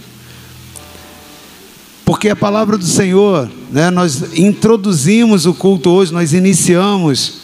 porque 2.06 2.30
a 2.30 2.36
palavra 2.36 2.78
do 2.78 2.86
Senhor, 2.86 3.50
né, 3.70 3.90
nós 3.90 4.34
introduzimos 4.38 5.44
o 5.44 5.52
culto 5.52 5.90
hoje, 5.90 6.10
nós 6.10 6.32
iniciamos 6.32 7.40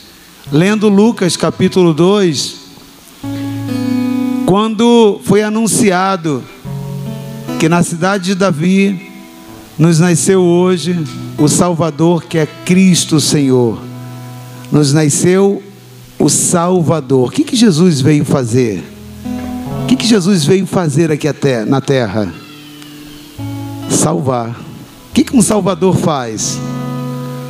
lendo 0.51 0.89
Lucas 0.89 1.37
capítulo 1.37 1.93
2, 1.93 2.57
quando 4.47 5.21
foi 5.23 5.43
anunciado 5.43 6.43
que 7.59 7.69
na 7.69 7.83
cidade 7.83 8.25
de 8.25 8.35
Davi 8.35 9.13
nos 9.79 9.99
nasceu 9.99 10.41
hoje 10.41 10.99
o 11.37 11.47
Salvador, 11.47 12.25
que 12.25 12.39
é 12.39 12.47
Cristo 12.65 13.21
Senhor. 13.21 13.79
Nos 14.73 14.95
nasceu 14.95 15.63
o 16.21 16.29
Salvador. 16.29 17.29
O 17.29 17.31
que, 17.31 17.43
que 17.43 17.57
Jesus 17.57 18.01
veio 18.01 18.25
fazer? 18.25 18.85
O 19.83 19.87
que, 19.87 19.97
que 19.97 20.07
Jesus 20.07 20.45
veio 20.45 20.67
fazer 20.67 21.11
aqui 21.11 21.27
até, 21.27 21.65
na 21.65 21.81
terra? 21.81 22.33
Salvar. 23.89 24.51
O 24.51 25.15
que, 25.15 25.25
que 25.25 25.37
um 25.37 25.43
Salvador 25.43 25.97
faz? 25.97 26.59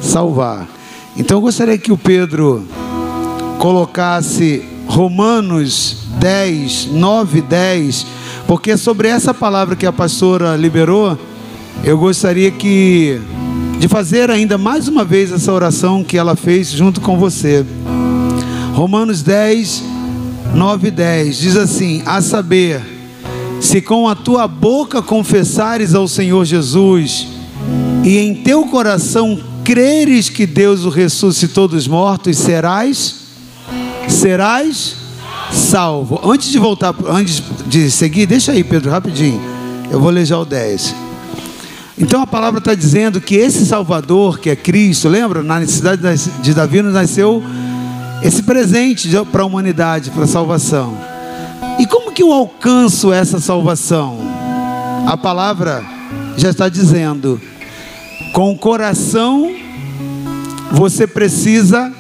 Salvar. 0.01 0.69
Então 1.17 1.39
eu 1.39 1.43
gostaria 1.43 1.77
que 1.77 1.91
o 1.91 1.99
Pedro 1.99 2.65
colocasse 3.59 4.65
Romanos 4.87 6.05
10, 6.19 6.87
9 6.93 7.39
e 7.39 7.43
10, 7.43 8.07
porque 8.47 8.77
sobre 8.77 9.09
essa 9.09 9.35
palavra 9.35 9.75
que 9.77 9.85
a 9.85 9.93
pastora 9.93 10.57
liberou, 10.57 11.19
eu 11.85 11.99
gostaria 11.99 12.51
que 12.51 13.21
de 13.79 13.89
fazer 13.89 14.31
ainda 14.31 14.57
mais 14.57 14.89
uma 14.89 15.05
vez 15.05 15.33
essa 15.33 15.53
oração 15.53 16.05
que 16.05 16.17
ela 16.17 16.37
fez 16.37 16.71
junto 16.71 17.01
com 17.01 17.19
você. 17.19 17.65
Romanos 18.73 19.23
10, 19.23 19.83
9 20.55 20.89
e 20.89 20.91
10 20.91 21.37
diz 21.37 21.57
assim: 21.57 22.03
A 22.07 22.21
saber, 22.21 22.81
se 23.61 23.81
com 23.81 24.09
a 24.09 24.15
tua 24.15 24.49
boca 24.49 25.03
confessares 25.03 25.95
ao 25.95 26.09
Senhor 26.09 26.45
Jesus 26.45 27.29
e 28.05 28.19
em 28.19 28.35
teu 28.35 28.65
coração 28.67 29.39
creres 29.65 30.29
que 30.29 30.47
Deus 30.47 30.85
o 30.85 30.89
ressuscitou 30.89 31.69
dos 31.69 31.87
mortos, 31.87 32.39
serás 32.39 33.17
serás 34.09 34.97
salvo. 35.53 36.21
Antes 36.25 36.51
de 36.51 36.59
voltar, 36.59 36.95
antes 37.09 37.43
de 37.67 37.91
seguir, 37.91 38.27
deixa 38.27 38.53
aí, 38.53 38.65
Pedro, 38.65 38.91
rapidinho. 38.91 39.41
Eu 39.91 40.01
vou 40.01 40.11
ler 40.11 40.25
já 40.25 40.39
o 40.39 40.45
10. 40.45 40.95
Então 41.99 42.23
a 42.23 42.27
palavra 42.27 42.59
está 42.59 42.75
dizendo 42.75 43.21
que 43.21 43.35
esse 43.35 43.67
Salvador, 43.67 44.39
que 44.39 44.49
é 44.49 44.57
Cristo, 44.57 45.09
lembra? 45.09 45.43
Na 45.43 45.61
necessidade 45.61 46.03
de 46.41 46.55
Davi 46.55 46.81
nos 46.81 46.95
nasceu 46.95 47.43
esse 48.23 48.43
presente 48.43 49.11
para 49.31 49.43
a 49.43 49.47
humanidade, 49.47 50.11
para 50.11 50.25
a 50.25 50.29
salvação. 50.29 50.97
E 51.79 51.87
como 51.87 52.13
que 52.13 52.23
eu 52.23 52.33
alcanço 52.33 53.13
essa 53.13 53.41
salvação? 53.41 54.19
A 55.07 55.17
palavra 55.17 55.85
já 56.37 56.51
está 56.51 56.69
dizendo: 56.69 57.41
com 58.33 58.53
o 58.53 58.59
coração 58.59 59.55
você 60.73 61.07
precisa 61.07 61.93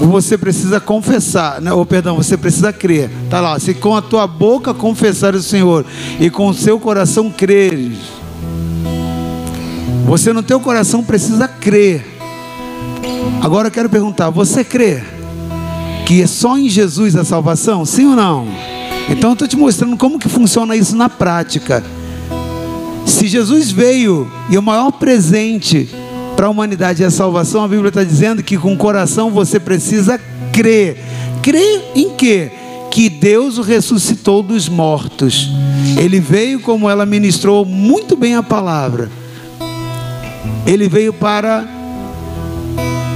você 0.00 0.36
precisa 0.36 0.78
confessar, 0.78 1.60
né? 1.60 1.72
ou 1.72 1.86
perdão, 1.86 2.16
você 2.16 2.36
precisa 2.36 2.72
crer. 2.72 3.10
Tá 3.30 3.40
lá, 3.40 3.58
se 3.58 3.72
com 3.72 3.96
a 3.96 4.02
tua 4.02 4.26
boca 4.26 4.74
confessar 4.74 5.34
o 5.34 5.42
Senhor 5.42 5.86
e 6.20 6.28
com 6.28 6.48
o 6.48 6.54
seu 6.54 6.78
coração 6.78 7.30
creres. 7.30 7.98
Você 10.04 10.32
no 10.32 10.42
teu 10.42 10.60
coração 10.60 11.02
precisa 11.02 11.48
crer. 11.48 12.11
Agora 13.40 13.68
eu 13.68 13.72
quero 13.72 13.88
perguntar, 13.88 14.30
você 14.30 14.62
crê 14.64 15.02
que 16.06 16.22
é 16.22 16.26
só 16.26 16.58
em 16.58 16.68
Jesus 16.68 17.16
a 17.16 17.24
salvação? 17.24 17.84
Sim 17.84 18.06
ou 18.06 18.16
não? 18.16 18.46
Então 19.08 19.30
eu 19.30 19.34
estou 19.34 19.48
te 19.48 19.56
mostrando 19.56 19.96
como 19.96 20.18
que 20.18 20.28
funciona 20.28 20.76
isso 20.76 20.96
na 20.96 21.08
prática. 21.08 21.82
Se 23.06 23.26
Jesus 23.26 23.70
veio 23.70 24.30
e 24.48 24.56
o 24.56 24.62
maior 24.62 24.92
presente 24.92 25.88
para 26.36 26.46
a 26.46 26.50
humanidade 26.50 27.02
é 27.02 27.06
a 27.06 27.10
salvação, 27.10 27.64
a 27.64 27.68
Bíblia 27.68 27.88
está 27.88 28.04
dizendo 28.04 28.42
que 28.42 28.56
com 28.56 28.72
o 28.72 28.76
coração 28.76 29.30
você 29.30 29.58
precisa 29.58 30.20
crer. 30.52 30.98
Crer 31.42 31.92
em 31.94 32.10
quê? 32.10 32.50
Que 32.90 33.08
Deus 33.08 33.58
o 33.58 33.62
ressuscitou 33.62 34.42
dos 34.42 34.68
mortos. 34.68 35.50
Ele 35.98 36.20
veio, 36.20 36.60
como 36.60 36.88
ela 36.88 37.04
ministrou 37.04 37.64
muito 37.64 38.16
bem 38.16 38.36
a 38.36 38.42
palavra. 38.42 39.10
Ele 40.66 40.88
veio 40.88 41.12
para 41.12 41.81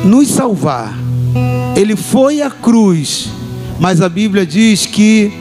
nos 0.07 0.29
salvar. 0.29 0.95
Ele 1.77 1.97
foi 1.97 2.41
à 2.41 2.51
cruz, 2.51 3.29
mas 3.79 4.01
a 4.01 4.09
Bíblia 4.09 4.47
diz 4.47 4.87
que 4.87 5.33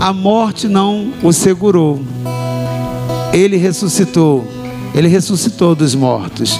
a 0.00 0.12
morte 0.12 0.68
não 0.68 1.12
o 1.22 1.32
segurou. 1.32 2.00
Ele 3.32 3.56
ressuscitou. 3.56 4.46
Ele 4.94 5.08
ressuscitou 5.08 5.74
dos 5.74 5.94
mortos. 5.94 6.58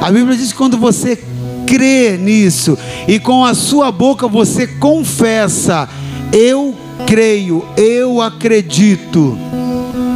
A 0.00 0.10
Bíblia 0.10 0.36
diz 0.36 0.52
que 0.52 0.58
quando 0.58 0.76
você 0.76 1.18
crê 1.66 2.16
nisso 2.16 2.78
e 3.08 3.18
com 3.18 3.44
a 3.44 3.54
sua 3.54 3.90
boca 3.90 4.28
você 4.28 4.66
confessa, 4.66 5.88
eu 6.32 6.74
creio, 7.06 7.64
eu 7.76 8.20
acredito, 8.20 9.38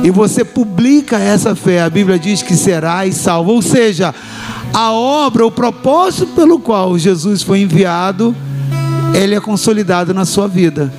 e 0.03 0.11
você 0.11 0.45
publica 0.45 1.19
essa 1.19 1.55
fé, 1.55 1.83
a 1.83 1.91
Bíblia 1.91 2.19
diz 2.19 2.43
que 2.43 2.57
serás 2.57 3.17
salvo. 3.17 3.53
Ou 3.53 3.61
seja, 3.61 4.15
a 4.73 4.93
obra, 4.93 5.47
o 5.47 5.51
propósito 5.51 6.29
pelo 6.29 6.59
qual 6.59 6.99
Jesus 6.99 7.43
foi 7.43 7.61
enviado, 7.61 8.35
ele 9.15 9.35
é 9.35 9.41
consolidado 9.41 10.15
na 10.15 10.25
sua 10.25 10.47
vida, 10.47 10.93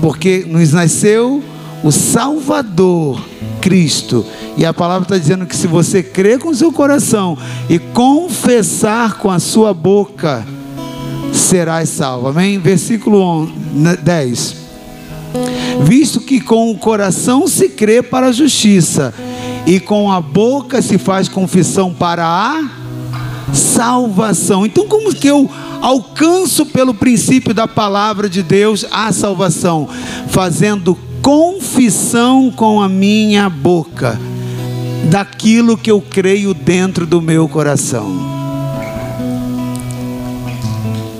porque 0.00 0.44
nos 0.48 0.72
nasceu 0.72 1.42
o 1.82 1.90
Salvador 1.90 3.22
Cristo. 3.60 4.24
E 4.56 4.64
a 4.64 4.74
palavra 4.74 5.04
está 5.04 5.18
dizendo 5.18 5.46
que 5.46 5.56
se 5.56 5.66
você 5.66 6.02
crer 6.02 6.38
com 6.38 6.52
seu 6.54 6.70
coração 6.70 7.36
e 7.68 7.78
confessar 7.78 9.14
com 9.18 9.30
a 9.30 9.38
sua 9.38 9.72
boca, 9.72 10.46
serás 11.32 11.88
salvo. 11.88 12.28
Amém? 12.28 12.58
Versículo 12.58 13.50
10. 14.02 14.56
Visto 15.82 16.20
que 16.20 16.40
com 16.40 16.70
o 16.70 16.78
coração 16.78 17.48
se 17.48 17.68
crê 17.68 18.02
para 18.02 18.28
a 18.28 18.32
justiça, 18.32 19.12
e 19.66 19.80
com 19.80 20.12
a 20.12 20.20
boca 20.20 20.82
se 20.82 20.98
faz 20.98 21.26
confissão 21.26 21.92
para 21.92 22.26
a 22.26 22.83
salvação. 23.52 24.64
Então, 24.64 24.86
como 24.86 25.14
que 25.14 25.28
eu 25.28 25.50
alcanço 25.80 26.66
pelo 26.66 26.94
princípio 26.94 27.52
da 27.52 27.68
palavra 27.68 28.28
de 28.28 28.42
Deus 28.42 28.86
a 28.90 29.12
salvação? 29.12 29.88
Fazendo 30.28 30.96
confissão 31.20 32.50
com 32.50 32.82
a 32.82 32.88
minha 32.88 33.48
boca 33.48 34.18
daquilo 35.10 35.76
que 35.76 35.90
eu 35.90 36.00
creio 36.00 36.54
dentro 36.54 37.06
do 37.06 37.20
meu 37.20 37.48
coração. 37.48 38.34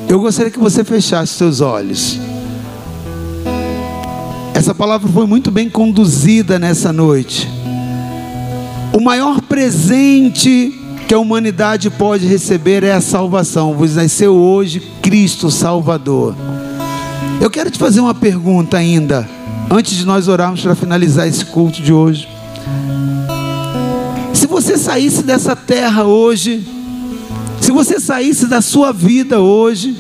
Eu 0.09 0.21
gostaria 0.21 0.51
que 0.51 0.59
você 0.59 0.85
fechasse 0.85 1.33
seus 1.35 1.61
olhos. 1.61 2.19
Essa 4.55 4.75
palavra 4.75 5.11
foi 5.11 5.27
muito 5.27 5.51
bem 5.51 5.69
conduzida 5.69 6.59
nessa 6.59 6.93
noite. 6.93 7.49
O 8.93 9.01
maior 9.01 9.41
presente 9.41 10.84
que 11.07 11.15
a 11.15 11.19
humanidade 11.19 11.91
pode 11.91 12.27
receber 12.27 12.83
é 12.83 12.93
a 12.93 13.01
salvação. 13.01 13.75
Vos 13.75 13.95
nasceu 13.97 14.35
hoje 14.35 14.81
Cristo 15.03 15.51
Salvador. 15.51 16.35
Eu 17.41 17.51
quero 17.51 17.71
te 17.71 17.79
fazer 17.79 18.01
uma 18.01 18.15
pergunta 18.15 18.79
ainda 18.79 19.29
antes 19.71 19.97
de 19.97 20.07
nós 20.07 20.29
orarmos 20.29 20.63
para 20.63 20.75
finalizar 20.75 21.29
esse 21.29 21.45
culto 21.45 21.83
de 21.83 21.93
hoje. 21.93 22.29
Se 24.33 24.47
você 24.47 24.79
saísse 24.79 25.23
dessa 25.23 25.55
terra 25.55 26.05
hoje, 26.05 26.67
se 27.61 27.71
você 27.71 28.01
saísse 28.01 28.47
da 28.47 28.63
sua 28.63 28.93
vida 28.93 29.41
hoje 29.41 29.97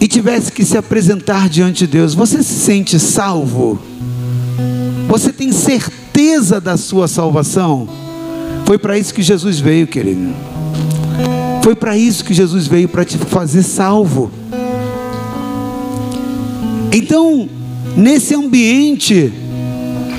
e 0.00 0.08
tivesse 0.08 0.50
que 0.50 0.64
se 0.64 0.76
apresentar 0.76 1.48
diante 1.48 1.86
de 1.86 1.86
Deus, 1.86 2.14
você 2.14 2.42
se 2.42 2.54
sente 2.54 2.98
salvo? 2.98 3.78
Você 5.08 5.32
tem 5.32 5.52
certeza 5.52 6.60
da 6.60 6.76
sua 6.76 7.06
salvação? 7.06 8.05
Foi 8.66 8.76
para 8.76 8.98
isso 8.98 9.14
que 9.14 9.22
Jesus 9.22 9.60
veio, 9.60 9.86
querido. 9.86 10.34
Foi 11.62 11.76
para 11.76 11.96
isso 11.96 12.24
que 12.24 12.34
Jesus 12.34 12.66
veio 12.66 12.88
para 12.88 13.04
te 13.04 13.16
fazer 13.16 13.62
salvo. 13.62 14.28
Então, 16.92 17.48
nesse 17.96 18.34
ambiente, 18.34 19.32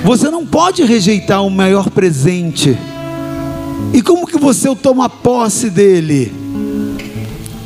você 0.05 0.29
não 0.29 0.45
pode 0.45 0.81
rejeitar 0.83 1.45
o 1.45 1.49
maior 1.49 1.89
presente. 1.89 2.77
E 3.93 4.01
como 4.01 4.25
que 4.25 4.37
você 4.37 4.73
toma 4.75 5.09
posse 5.09 5.69
dele? 5.69 6.31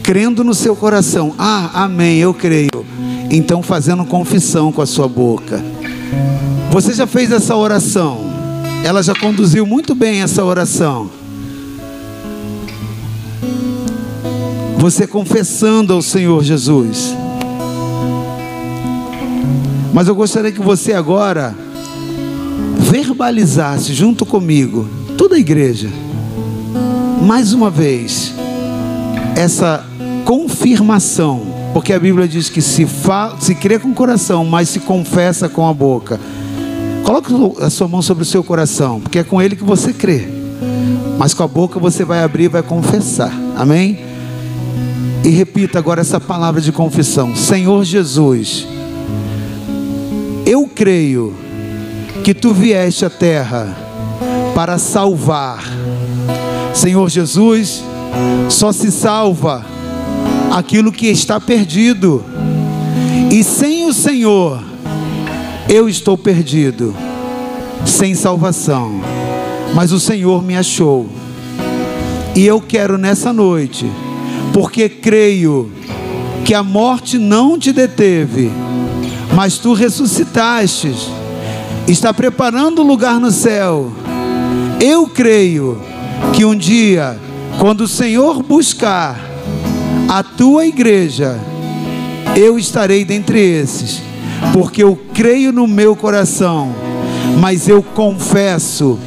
Crendo 0.02 0.44
no 0.44 0.56
seu 0.56 0.76
coração. 0.76 1.36
Ah, 1.38 1.84
amém, 1.84 2.18
eu 2.18 2.34
creio. 2.34 2.86
Então 3.30 3.62
fazendo 3.62 4.04
confissão 4.04 4.72
com 4.72 4.82
a 4.82 4.88
sua 4.88 5.08
boca. 5.08 5.64
Você 6.72 6.94
já 6.94 7.06
fez 7.06 7.32
essa 7.32 7.56
oração? 7.56 8.31
Ela 8.84 9.04
já 9.04 9.14
conduziu 9.14 9.66
muito 9.66 9.94
bem 9.94 10.22
essa 10.22 10.44
oração. 10.44 11.10
Você 14.78 15.06
confessando 15.06 15.94
ao 15.94 16.02
Senhor 16.02 16.44
Jesus. 16.44 17.16
Mas 19.94 20.08
eu 20.08 20.16
gostaria 20.16 20.52
que 20.52 20.62
você 20.62 20.94
agora 20.94 21.56
verbalizasse 22.80 23.94
junto 23.94 24.26
comigo, 24.26 24.90
toda 25.18 25.36
a 25.36 25.40
igreja, 25.40 25.90
mais 27.22 27.54
uma 27.54 27.70
vez, 27.70 28.34
essa 29.36 29.86
confirmação, 30.26 31.42
porque 31.74 31.94
a 31.94 32.00
Bíblia 32.00 32.28
diz 32.28 32.50
que 32.50 32.62
se, 32.62 32.88
se 33.40 33.56
crê 33.56 33.78
com 33.78 33.90
o 33.90 33.94
coração, 33.94 34.44
mas 34.44 34.70
se 34.70 34.80
confessa 34.80 35.48
com 35.48 35.68
a 35.68 35.74
boca. 35.74 36.20
Coloque 37.12 37.64
a 37.64 37.70
sua 37.70 37.88
mão 37.88 38.02
sobre 38.02 38.24
o 38.24 38.26
seu 38.26 38.44
coração, 38.44 39.02
porque 39.02 39.20
é 39.20 39.24
com 39.24 39.42
ele 39.42 39.56
que 39.56 39.64
você 39.64 39.92
crê. 39.92 40.28
Mas 41.18 41.34
com 41.34 41.44
a 41.44 41.48
boca 41.48 41.80
você 41.80 42.06
vai 42.06 42.24
abrir 42.24 42.46
e 42.46 42.48
vai 42.48 42.64
confessar. 42.64 43.34
Amém? 43.58 44.00
E 45.24 45.30
repita 45.30 45.78
agora 45.78 46.02
essa 46.02 46.20
palavra 46.20 46.62
de 46.62 46.72
confissão: 46.72 47.36
Senhor 47.36 47.84
Jesus 47.84 48.68
eu 50.46 50.68
creio 50.68 51.34
que 52.24 52.34
tu 52.34 52.54
vieste 52.54 53.06
à 53.06 53.10
terra 53.10 53.76
para 54.54 54.78
salvar. 54.78 55.64
Senhor 56.74 57.10
Jesus, 57.10 57.84
só 58.50 58.72
se 58.72 58.92
salva 58.92 59.66
aquilo 60.52 60.92
que 60.92 61.08
está 61.08 61.40
perdido. 61.40 62.24
E 63.32 63.44
sem 63.46 63.86
o 63.86 63.94
Senhor, 63.94 64.62
eu 65.70 65.88
estou 65.88 66.18
perdido, 66.18 66.94
sem 67.86 68.16
salvação. 68.16 69.02
mas 69.74 69.92
o 69.92 70.00
Senhor 70.00 70.44
me 70.44 70.56
achou. 70.56 71.08
E 72.36 72.46
eu 72.46 72.62
quero 72.62 72.98
nessa 72.98 73.34
noite, 73.34 73.90
porque 74.54 74.88
creio 74.88 75.72
que 76.46 76.54
a 76.54 76.64
morte 76.64 77.18
não 77.18 77.58
te 77.58 77.72
deteve, 77.72 78.52
mas 79.34 79.58
tu 79.58 79.74
ressuscitaste, 79.74 80.94
está 81.88 82.14
preparando 82.14 82.84
lugar 82.84 83.20
no 83.20 83.32
céu. 83.32 83.92
Eu 84.80 85.08
creio 85.08 85.82
que 86.34 86.44
um 86.46 86.56
dia, 86.56 87.20
quando 87.60 87.82
o 87.82 87.88
Senhor 87.88 88.42
buscar 88.42 89.20
a 90.08 90.24
tua 90.24 90.66
igreja, 90.66 91.40
eu 92.36 92.58
estarei 92.58 93.06
dentre 93.06 93.40
esses, 93.40 94.02
porque 94.54 94.84
eu 94.84 95.00
creio 95.14 95.52
no 95.52 95.68
meu 95.68 95.96
coração, 95.96 96.74
mas 97.38 97.68
eu 97.68 97.82
confesso 97.82 98.98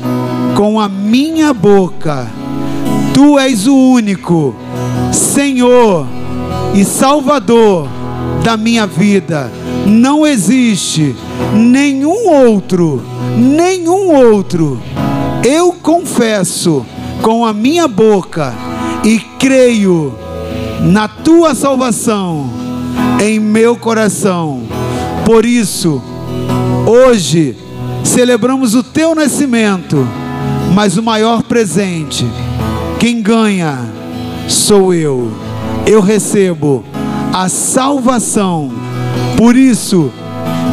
com 0.57 0.81
a 0.81 0.89
minha 0.89 1.53
boca: 1.53 2.29
Tu 3.13 3.39
és 3.39 3.67
o 3.67 3.77
único 3.77 4.55
Senhor 5.13 6.07
e 6.75 6.85
Salvador 6.85 7.89
da 8.43 8.57
minha 8.57 8.87
vida. 8.87 9.51
Não 9.87 10.27
existe 10.27 11.15
nenhum 11.53 12.29
outro, 12.29 13.03
nenhum 13.37 14.15
outro. 14.15 14.81
Eu 15.45 15.73
confesso 15.73 16.85
com 17.21 17.45
a 17.45 17.53
minha 17.53 17.87
boca 17.87 18.55
e 19.05 19.19
creio 19.39 20.15
na 20.81 21.07
tua 21.07 21.55
salvação 21.55 22.51
em 23.23 23.39
meu 23.39 23.77
coração. 23.77 24.63
Por 25.25 25.45
isso, 25.45 26.03
hoje 26.87 27.57
celebramos 28.05 28.75
o 28.75 28.83
teu 28.83 29.15
nascimento, 29.15 30.07
mas 30.73 30.97
o 30.97 31.03
maior 31.03 31.43
presente, 31.43 32.25
quem 33.01 33.21
ganha 33.21 33.79
sou 34.49 34.95
eu. 34.95 35.33
Eu 35.87 36.01
recebo 36.01 36.85
a 37.33 37.49
salvação. 37.49 38.71
Por 39.37 39.57
isso, 39.57 40.13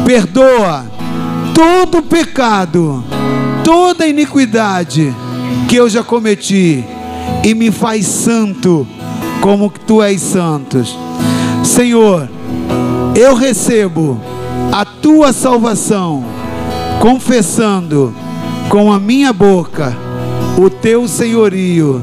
perdoa 0.04 0.86
todo 1.54 2.02
pecado, 2.02 3.02
toda 3.64 4.06
iniquidade 4.06 5.12
que 5.68 5.76
eu 5.76 5.88
já 5.88 6.02
cometi 6.02 6.84
e 7.44 7.54
me 7.54 7.70
faz 7.70 8.06
santo 8.06 8.86
como 9.40 9.70
tu 9.70 10.02
és 10.02 10.20
santo. 10.20 10.84
Senhor, 11.64 12.28
eu 13.14 13.34
recebo 13.34 14.20
a 14.70 14.84
tua 14.84 15.32
salvação, 15.32 16.24
confessando 17.00 18.14
com 18.68 18.92
a 18.92 18.98
minha 18.98 19.32
boca 19.32 19.96
o 20.56 20.68
teu 20.68 21.08
senhorio, 21.08 22.02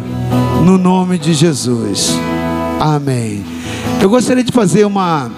no 0.64 0.78
nome 0.78 1.18
de 1.18 1.34
Jesus. 1.34 2.18
Amém. 2.80 3.44
Eu 4.02 4.10
gostaria 4.10 4.44
de 4.44 4.52
fazer 4.52 4.86
uma 4.86 5.30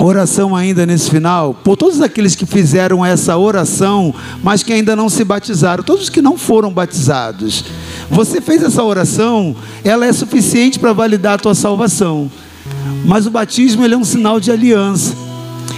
oração 0.00 0.54
ainda 0.54 0.84
nesse 0.84 1.10
final, 1.10 1.54
por 1.54 1.76
todos 1.76 2.00
aqueles 2.00 2.34
que 2.34 2.44
fizeram 2.44 3.04
essa 3.04 3.36
oração, 3.36 4.14
mas 4.42 4.62
que 4.62 4.72
ainda 4.72 4.96
não 4.96 5.08
se 5.08 5.24
batizaram, 5.24 5.84
todos 5.84 6.08
que 6.08 6.20
não 6.20 6.36
foram 6.36 6.72
batizados. 6.72 7.64
Você 8.10 8.40
fez 8.40 8.62
essa 8.62 8.82
oração, 8.82 9.54
ela 9.84 10.06
é 10.06 10.12
suficiente 10.12 10.78
para 10.78 10.92
validar 10.92 11.34
a 11.34 11.38
tua 11.38 11.54
salvação. 11.54 12.30
Mas 13.04 13.26
o 13.26 13.30
batismo 13.30 13.84
ele 13.84 13.94
é 13.94 13.98
um 13.98 14.04
sinal 14.04 14.40
de 14.40 14.50
aliança. 14.50 15.14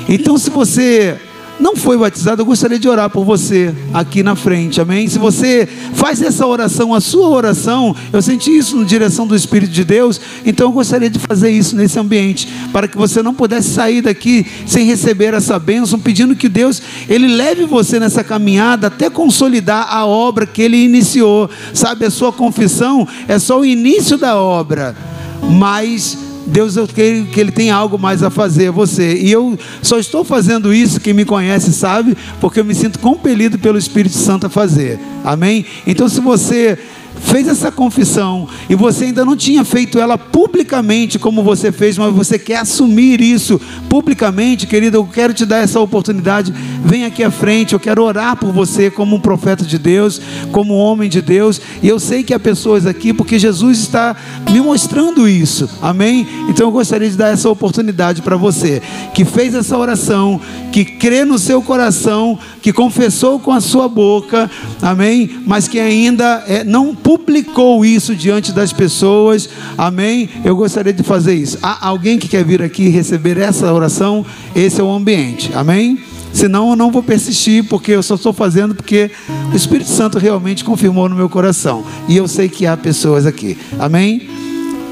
Então, 0.09 0.38
se 0.38 0.50
você 0.50 1.20
não 1.59 1.74
foi 1.74 1.96
batizado, 1.96 2.42
eu 2.42 2.46
gostaria 2.46 2.78
de 2.78 2.88
orar 2.88 3.09
por 3.09 3.24
você 3.24 3.74
aqui 3.92 4.22
na 4.22 4.36
frente, 4.36 4.80
amém? 4.80 5.09
Se 5.09 5.18
você 5.18 5.66
faz 5.94 6.20
essa 6.20 6.46
oração, 6.46 6.94
a 6.94 7.00
sua 7.00 7.28
oração, 7.28 7.94
eu 8.12 8.20
senti 8.20 8.57
isso 8.57 8.76
na 8.76 8.84
direção 8.84 9.26
do 9.26 9.34
Espírito 9.34 9.72
de 9.72 9.84
Deus, 9.84 10.20
então 10.44 10.68
eu 10.68 10.72
gostaria 10.72 11.09
de 11.09 11.18
fazer 11.18 11.50
isso 11.50 11.74
nesse 11.74 11.98
ambiente, 11.98 12.48
para 12.72 12.86
que 12.86 12.96
você 12.96 13.22
não 13.22 13.34
pudesse 13.34 13.70
sair 13.70 14.02
daqui 14.02 14.46
sem 14.66 14.86
receber 14.86 15.34
essa 15.34 15.59
bênção, 15.59 15.98
pedindo 15.98 16.36
que 16.36 16.48
Deus, 16.48 16.82
Ele 17.09 17.28
leve 17.28 17.64
você 17.64 17.98
nessa 17.98 18.22
caminhada 18.22 18.88
até 18.88 19.09
consolidar 19.09 19.86
a 19.90 20.04
obra 20.04 20.46
que 20.46 20.62
Ele 20.62 20.76
iniciou, 20.76 21.48
sabe? 21.72 22.04
A 22.04 22.11
sua 22.11 22.32
confissão 22.32 23.09
é 23.26 23.38
só 23.38 23.61
o 23.61 23.64
início 23.64 24.18
da 24.18 24.36
obra, 24.36 24.94
mas 25.42 26.26
Deus, 26.47 26.76
eu 26.76 26.86
creio 26.86 27.26
que 27.26 27.40
Ele 27.40 27.51
tem 27.51 27.70
algo 27.70 27.99
mais 27.99 28.22
a 28.22 28.30
fazer 28.30 28.68
a 28.68 28.70
você. 28.70 29.14
E 29.14 29.30
eu 29.30 29.59
só 29.82 29.99
estou 29.99 30.24
fazendo 30.24 30.72
isso, 30.72 31.01
quem 31.01 31.12
me 31.12 31.24
conhece 31.24 31.72
sabe, 31.72 32.16
porque 32.40 32.61
eu 32.61 32.64
me 32.64 32.74
sinto 32.74 32.99
compelido 32.99 33.59
pelo 33.59 33.76
Espírito 33.76 34.16
Santo 34.16 34.47
a 34.47 34.51
fazer. 34.51 34.99
Amém? 35.24 35.66
Então, 35.86 36.09
se 36.09 36.20
você 36.20 36.78
fez 37.21 37.49
essa 37.49 37.71
confissão 37.73 38.49
e 38.69 38.75
você 38.75 39.07
ainda 39.07 39.25
não 39.25 39.37
tinha 39.37 39.64
feito 39.64 39.99
ela 39.99 40.17
publicamente 40.19 41.19
como 41.19 41.43
você 41.43 41.73
fez, 41.73 41.99
mas 41.99 42.14
você 42.14 42.39
quer 42.39 42.59
assumir 42.59 43.21
isso 43.21 43.61
publicamente, 43.89 44.67
querido, 44.67 44.97
eu 44.97 45.05
quero 45.05 45.35
te 45.35 45.45
dar 45.45 45.59
essa 45.59 45.81
oportunidade. 45.81 46.53
Vem 46.85 47.05
aqui 47.05 47.23
à 47.23 47.31
frente, 47.31 47.73
eu 47.73 47.81
quero 47.81 48.03
orar 48.03 48.37
por 48.37 48.53
você 48.53 48.91
como 48.91 49.17
um 49.17 49.21
profeta 49.21 49.64
de 49.64 49.79
Deus, 49.79 50.21
como 50.53 50.75
um 50.75 50.79
homem 50.79 51.09
de 51.09 51.21
Deus. 51.21 51.61
E 51.83 51.89
eu 51.89 51.99
sei 51.99 52.23
que 52.23 52.35
há 52.35 52.39
pessoas 52.39 52.87
aqui 52.87 53.12
porque 53.12 53.39
Jesus 53.39 53.79
está 53.79 54.17
me 54.51 54.61
mostrando 54.61 55.29
isso. 55.29 55.69
Amém? 55.83 56.27
Então 56.49 56.67
eu 56.69 56.73
gostaria 56.73 57.09
de 57.09 57.17
dar 57.17 57.33
essa 57.33 57.49
oportunidade 57.49 58.23
para 58.23 58.37
você 58.37 58.83
que 59.14 59.25
fez 59.25 59.55
essa 59.55 59.77
oração, 59.77 60.41
que 60.73 60.85
crê 60.85 61.25
no 61.25 61.39
seu 61.39 61.62
coração, 61.62 62.39
que 62.62 62.73
confessou 62.73 63.39
com 63.39 63.53
a 63.53 63.61
sua 63.61 63.89
boca, 63.89 64.51
amém? 64.83 65.43
Mas 65.47 65.69
que 65.69 65.79
ainda 65.79 66.45
é, 66.47 66.64
não 66.64 66.95
publicou 67.07 67.84
isso 67.84 68.16
diante 68.16 68.50
das 68.50 68.72
pessoas, 68.72 69.48
amém? 69.78 70.28
Eu 70.44 70.57
gostaria 70.57 70.92
de 70.92 71.04
fazer 71.04 71.34
isso. 71.34 71.57
Há 71.62 71.86
alguém 71.86 72.18
que 72.18 72.26
quer 72.26 72.44
vir 72.44 72.61
aqui 72.61 72.88
receber 72.88 73.38
essa 73.38 73.72
oração? 73.72 74.26
Esse 74.57 74.80
é 74.80 74.84
o 74.84 74.90
ambiente, 74.90 75.52
amém? 75.54 76.00
Senão 76.32 76.70
eu 76.70 76.76
não 76.76 76.90
vou 76.90 77.04
persistir, 77.04 77.62
porque 77.68 77.92
eu 77.92 78.02
só 78.02 78.16
estou 78.16 78.32
fazendo 78.32 78.74
porque 78.74 79.09
o 79.52 79.57
Espírito 79.57 79.88
Santo 79.88 80.18
realmente 80.18 80.64
confirmou 80.64 81.09
no 81.09 81.14
meu 81.14 81.28
coração. 81.28 81.84
E 82.09 82.16
eu 82.16 82.26
sei 82.26 82.48
que 82.48 82.66
há 82.66 82.76
pessoas 82.76 83.24
aqui, 83.24 83.57
amém? 83.78 84.28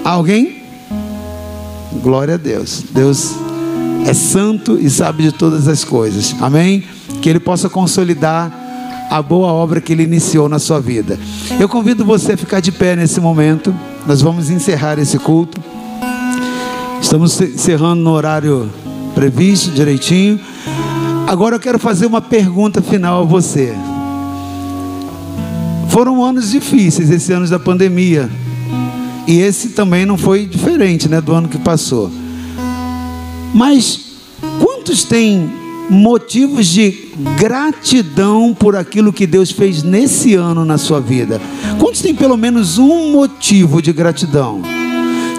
Alguém? 0.04 0.62
Glória 2.00 2.34
a 2.34 2.38
Deus. 2.38 2.84
Deus 2.92 3.34
é 4.06 4.14
santo 4.14 4.78
e 4.80 4.88
sabe 4.88 5.24
de 5.24 5.32
todas 5.32 5.66
as 5.66 5.82
coisas, 5.82 6.32
amém? 6.40 6.84
Que 7.20 7.28
Ele 7.28 7.40
possa 7.40 7.68
consolidar 7.68 8.63
a 9.10 9.22
boa 9.22 9.52
obra 9.52 9.80
que 9.80 9.92
Ele 9.92 10.02
iniciou 10.02 10.48
na 10.48 10.58
sua 10.58 10.80
vida. 10.80 11.18
Eu 11.58 11.68
convido 11.68 12.04
você 12.04 12.32
a 12.32 12.36
ficar 12.36 12.60
de 12.60 12.72
pé 12.72 12.96
nesse 12.96 13.20
momento. 13.20 13.74
Nós 14.06 14.20
vamos 14.20 14.50
encerrar 14.50 14.98
esse 14.98 15.18
culto. 15.18 15.60
Estamos 17.00 17.40
encerrando 17.40 18.02
no 18.02 18.10
horário 18.10 18.70
previsto, 19.14 19.70
direitinho. 19.70 20.40
Agora 21.26 21.56
eu 21.56 21.60
quero 21.60 21.78
fazer 21.78 22.06
uma 22.06 22.20
pergunta 22.20 22.82
final 22.82 23.22
a 23.22 23.24
você. 23.24 23.74
Foram 25.88 26.24
anos 26.24 26.50
difíceis, 26.50 27.10
esse 27.10 27.32
ano 27.32 27.48
da 27.48 27.58
pandemia. 27.58 28.28
E 29.26 29.38
esse 29.38 29.70
também 29.70 30.04
não 30.04 30.18
foi 30.18 30.44
diferente, 30.44 31.08
né, 31.08 31.20
do 31.20 31.32
ano 31.32 31.48
que 31.48 31.58
passou. 31.58 32.10
Mas 33.54 34.00
quantos 34.60 35.04
têm 35.04 35.50
motivos 35.90 36.66
de 36.66 37.08
gratidão 37.38 38.54
por 38.54 38.74
aquilo 38.76 39.12
que 39.12 39.26
Deus 39.26 39.50
fez 39.50 39.82
nesse 39.82 40.34
ano 40.34 40.64
na 40.64 40.78
sua 40.78 41.00
vida. 41.00 41.40
Quantos 41.78 42.00
tem 42.00 42.14
pelo 42.14 42.36
menos 42.36 42.78
um 42.78 43.12
motivo 43.12 43.82
de 43.82 43.92
gratidão? 43.92 44.62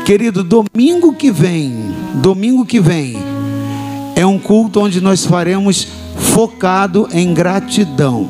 Querido, 0.06 0.44
domingo 0.44 1.14
que 1.14 1.32
vem, 1.32 1.74
domingo 2.16 2.66
que 2.66 2.80
vem, 2.80 3.18
é 4.16 4.26
um 4.26 4.38
culto 4.38 4.80
onde 4.80 5.02
nós 5.02 5.26
faremos 5.26 5.88
focado 6.16 7.08
em 7.12 7.34
gratidão. 7.34 8.30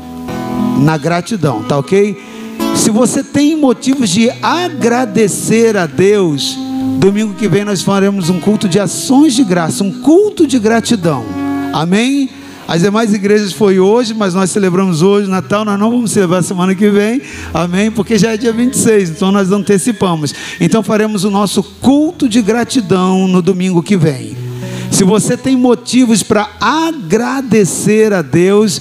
Na 0.80 0.98
gratidão, 0.98 1.64
tá 1.64 1.78
ok? 1.78 2.18
Se 2.76 2.90
você 2.90 3.24
tem 3.24 3.56
motivos 3.56 4.10
de 4.10 4.30
agradecer 4.42 5.76
a 5.76 5.86
Deus, 5.86 6.58
domingo 6.98 7.34
que 7.34 7.48
vem 7.48 7.66
nós 7.66 7.82
faremos 7.82 8.30
um 8.30 8.40
culto 8.40 8.70
de 8.70 8.80
ações 8.80 9.34
de 9.34 9.44
graça, 9.44 9.84
um 9.84 10.02
culto 10.02 10.48
de 10.48 10.58
gratidão. 10.60 11.45
Amém? 11.76 12.30
As 12.70 12.84
demais 12.84 13.14
igrejas 13.14 13.52
foi 13.52 13.82
hoje, 13.82 14.14
mas 14.14 14.34
nós 14.34 14.50
celebramos 14.50 15.02
hoje, 15.02 15.30
Natal, 15.30 15.66
nós 15.66 15.78
não 15.78 15.92
vamos 15.92 16.10
celebrar 16.10 16.42
semana 16.42 16.74
que 16.74 16.90
vem, 16.90 17.22
amém? 17.54 17.92
Porque 17.92 18.18
já 18.18 18.32
é 18.32 18.38
dia 18.38 18.54
26, 18.54 19.10
então 19.10 19.30
nós 19.30 19.52
antecipamos. 19.52 20.34
Então 20.62 20.82
faremos 20.82 21.26
o 21.26 21.30
nosso 21.30 21.62
culto 21.62 22.30
de 22.30 22.42
gratidão 22.42 23.28
no 23.28 23.42
domingo 23.42 23.84
que 23.84 23.98
vem. 23.98 24.38
Se 24.90 25.04
você 25.04 25.36
tem 25.36 25.58
motivos 25.58 26.24
para 26.24 26.50
agradecer 26.62 28.14
a 28.14 28.22
Deus, 28.22 28.80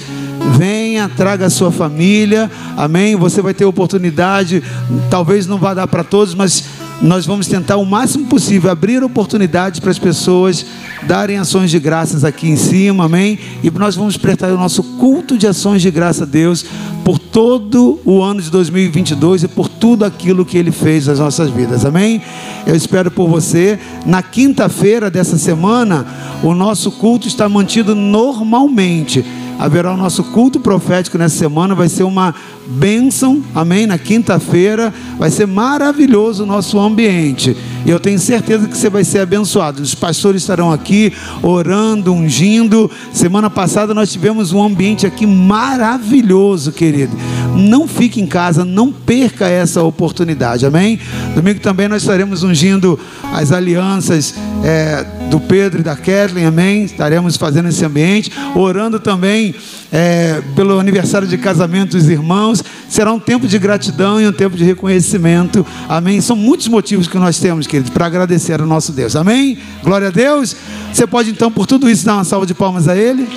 venha, 0.57 1.09
traga 1.09 1.47
a 1.47 1.51
sua 1.51 1.73
família, 1.73 2.49
amém? 2.77 3.17
Você 3.17 3.43
vai 3.43 3.53
ter 3.53 3.65
oportunidade, 3.65 4.63
talvez 5.11 5.49
não 5.49 5.59
vá 5.59 5.75
dar 5.75 5.89
para 5.89 6.05
todos, 6.05 6.33
mas 6.33 6.63
nós 7.05 7.27
vamos 7.27 7.47
tentar 7.47 7.77
o 7.77 7.85
máximo 7.85 8.25
possível 8.29 8.71
abrir 8.71 9.05
oportunidades 9.05 9.79
para 9.79 9.91
as 9.91 9.99
pessoas 9.99 10.65
darem 11.03 11.37
ações 11.37 11.71
de 11.71 11.79
graças 11.79 12.25
aqui 12.25 12.49
em 12.49 12.57
cima, 12.57 13.05
amém? 13.05 13.39
E 13.63 13.71
nós 13.71 13.95
vamos 13.95 14.17
prestar 14.17 14.51
o 14.51 14.57
nosso 14.57 14.83
culto 14.83 15.37
de 15.37 15.47
ações 15.47 15.83
de 15.83 15.91
graça 15.91 16.25
a 16.25 16.27
Deus 16.27 16.65
por 17.05 17.19
todo 17.19 18.01
o 18.07 18.23
ano 18.23 18.41
de 18.41 18.51
2022 18.51 19.43
e 19.43 19.49
por 19.49 19.69
tudo 19.69 20.07
aquilo 20.07 20.47
que 20.47 20.57
Ele 20.57 20.73
fez 20.73 21.07
nas 21.07 21.19
nossas 21.19 21.51
vidas. 21.51 21.85
Amém? 21.85 22.23
Eu 22.67 22.75
espero 22.75 23.11
por 23.11 23.29
você. 23.29 23.79
Na 24.07 24.23
quinta-feira 24.23 25.11
dessa 25.11 25.37
semana, 25.37 26.07
o 26.43 26.55
nosso 26.55 26.91
culto 26.91 27.29
está 27.29 27.47
mantido 27.51 27.95
normalmente 27.95 29.23
haverá 29.59 29.93
o 29.93 29.97
nosso 29.97 30.25
culto 30.25 30.59
profético 30.59 31.19
nessa 31.19 31.37
semana, 31.37 31.75
vai 31.75 31.89
ser 31.89 32.03
uma 32.03 32.35
bênção, 32.67 33.43
amém? 33.55 33.87
Na 33.87 33.99
quinta-feira, 33.99 34.93
vai 35.19 35.31
ser 35.31 35.47
maravilhoso 35.47 36.43
o 36.43 36.47
nosso 36.47 36.79
ambiente. 36.79 37.57
E 37.85 37.91
eu 37.91 38.01
tenho 38.01 38.19
certeza 38.19 38.67
que 38.67 38.77
você 38.77 38.89
vai 38.89 39.05
ser 39.05 39.21
abençoado. 39.21 39.83
Os 39.83 39.95
pastores 39.95 40.43
estarão 40.43 40.73
aqui 40.73 41.13
orando, 41.43 42.13
ungindo. 42.13 42.91
Semana 43.13 43.51
passada 43.51 43.93
nós 43.93 44.11
tivemos 44.11 44.53
um 44.53 44.63
ambiente 44.63 45.07
aqui 45.07 45.27
maravilhoso, 45.27 46.73
querido. 46.73 47.17
Não 47.55 47.87
fique 47.87 48.21
em 48.21 48.27
casa, 48.27 48.65
não 48.65 48.91
perca 48.91 49.47
essa 49.47 49.83
oportunidade, 49.83 50.65
amém? 50.65 50.99
Domingo 51.35 51.61
também 51.61 51.89
nós 51.89 52.03
estaremos 52.03 52.43
ungindo 52.43 52.99
as 53.33 53.53
alianças 53.53 54.35
é, 54.65 55.05
do 55.31 55.39
Pedro 55.39 55.81
e 55.81 55.85
da 55.85 55.95
Kathleen, 55.95 56.47
amém? 56.47 56.85
Estaremos 56.85 57.37
fazendo 57.37 57.69
esse 57.69 57.85
ambiente, 57.85 58.33
orando 58.55 58.99
também 58.99 59.55
é, 59.93 60.43
pelo 60.55 60.79
aniversário 60.79 61.27
de 61.27 61.39
casamento 61.39 61.97
dos 61.97 62.09
irmãos. 62.09 62.63
Será 62.89 63.13
um 63.13 63.19
tempo 63.19 63.47
de 63.47 63.59
gratidão 63.59 64.21
e 64.21 64.27
um 64.27 64.33
tempo 64.33 64.57
de 64.57 64.65
reconhecimento, 64.65 65.67
amém? 65.89 66.21
São 66.21 66.37
muitos 66.37 66.69
motivos 66.69 67.07
que 67.07 67.19
nós 67.19 67.39
temos, 67.39 67.67
queridos, 67.67 67.91
para 67.91 68.07
agradecer 68.07 68.61
ao 68.61 68.67
nosso 68.67 68.93
Deus, 68.93 69.17
amém? 69.17 69.59
Glória 69.83 70.09
a 70.09 70.11
Deus. 70.11 70.57
Você 70.93 71.07
pode 71.07 71.31
então, 71.31 71.51
por 71.51 71.67
tudo 71.67 71.89
isso, 71.89 72.05
dar 72.05 72.15
uma 72.15 72.25
salva 72.25 72.47
de 72.47 72.55
palmas 72.55 72.89
a 72.89 72.97
Ele? 72.97 73.29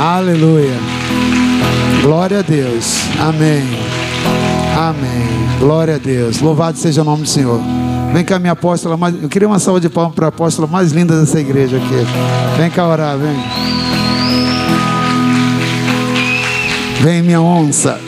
Aleluia. 0.00 0.78
Glória 2.02 2.40
a 2.40 2.42
Deus. 2.42 2.98
Amém. 3.18 3.62
Amém. 4.76 5.58
Glória 5.58 5.94
a 5.94 5.98
Deus. 5.98 6.40
Louvado 6.40 6.76
seja 6.76 7.02
o 7.02 7.04
nome 7.04 7.22
do 7.22 7.28
Senhor. 7.28 7.60
Vem 8.12 8.24
cá, 8.24 8.38
minha 8.38 8.52
apóstola. 8.52 8.96
Mais... 8.96 9.14
Eu 9.22 9.28
queria 9.28 9.48
uma 9.48 9.58
salva 9.58 9.80
de 9.80 9.88
palmas 9.88 10.14
para 10.14 10.26
a 10.26 10.28
apóstola 10.28 10.68
mais 10.68 10.92
linda 10.92 11.18
dessa 11.18 11.40
igreja 11.40 11.76
aqui. 11.76 12.58
Vem 12.58 12.70
cá 12.70 12.86
orar, 12.86 13.16
vem. 13.16 13.83
Vem, 17.04 17.22
minha 17.22 17.38
onça. 17.38 18.00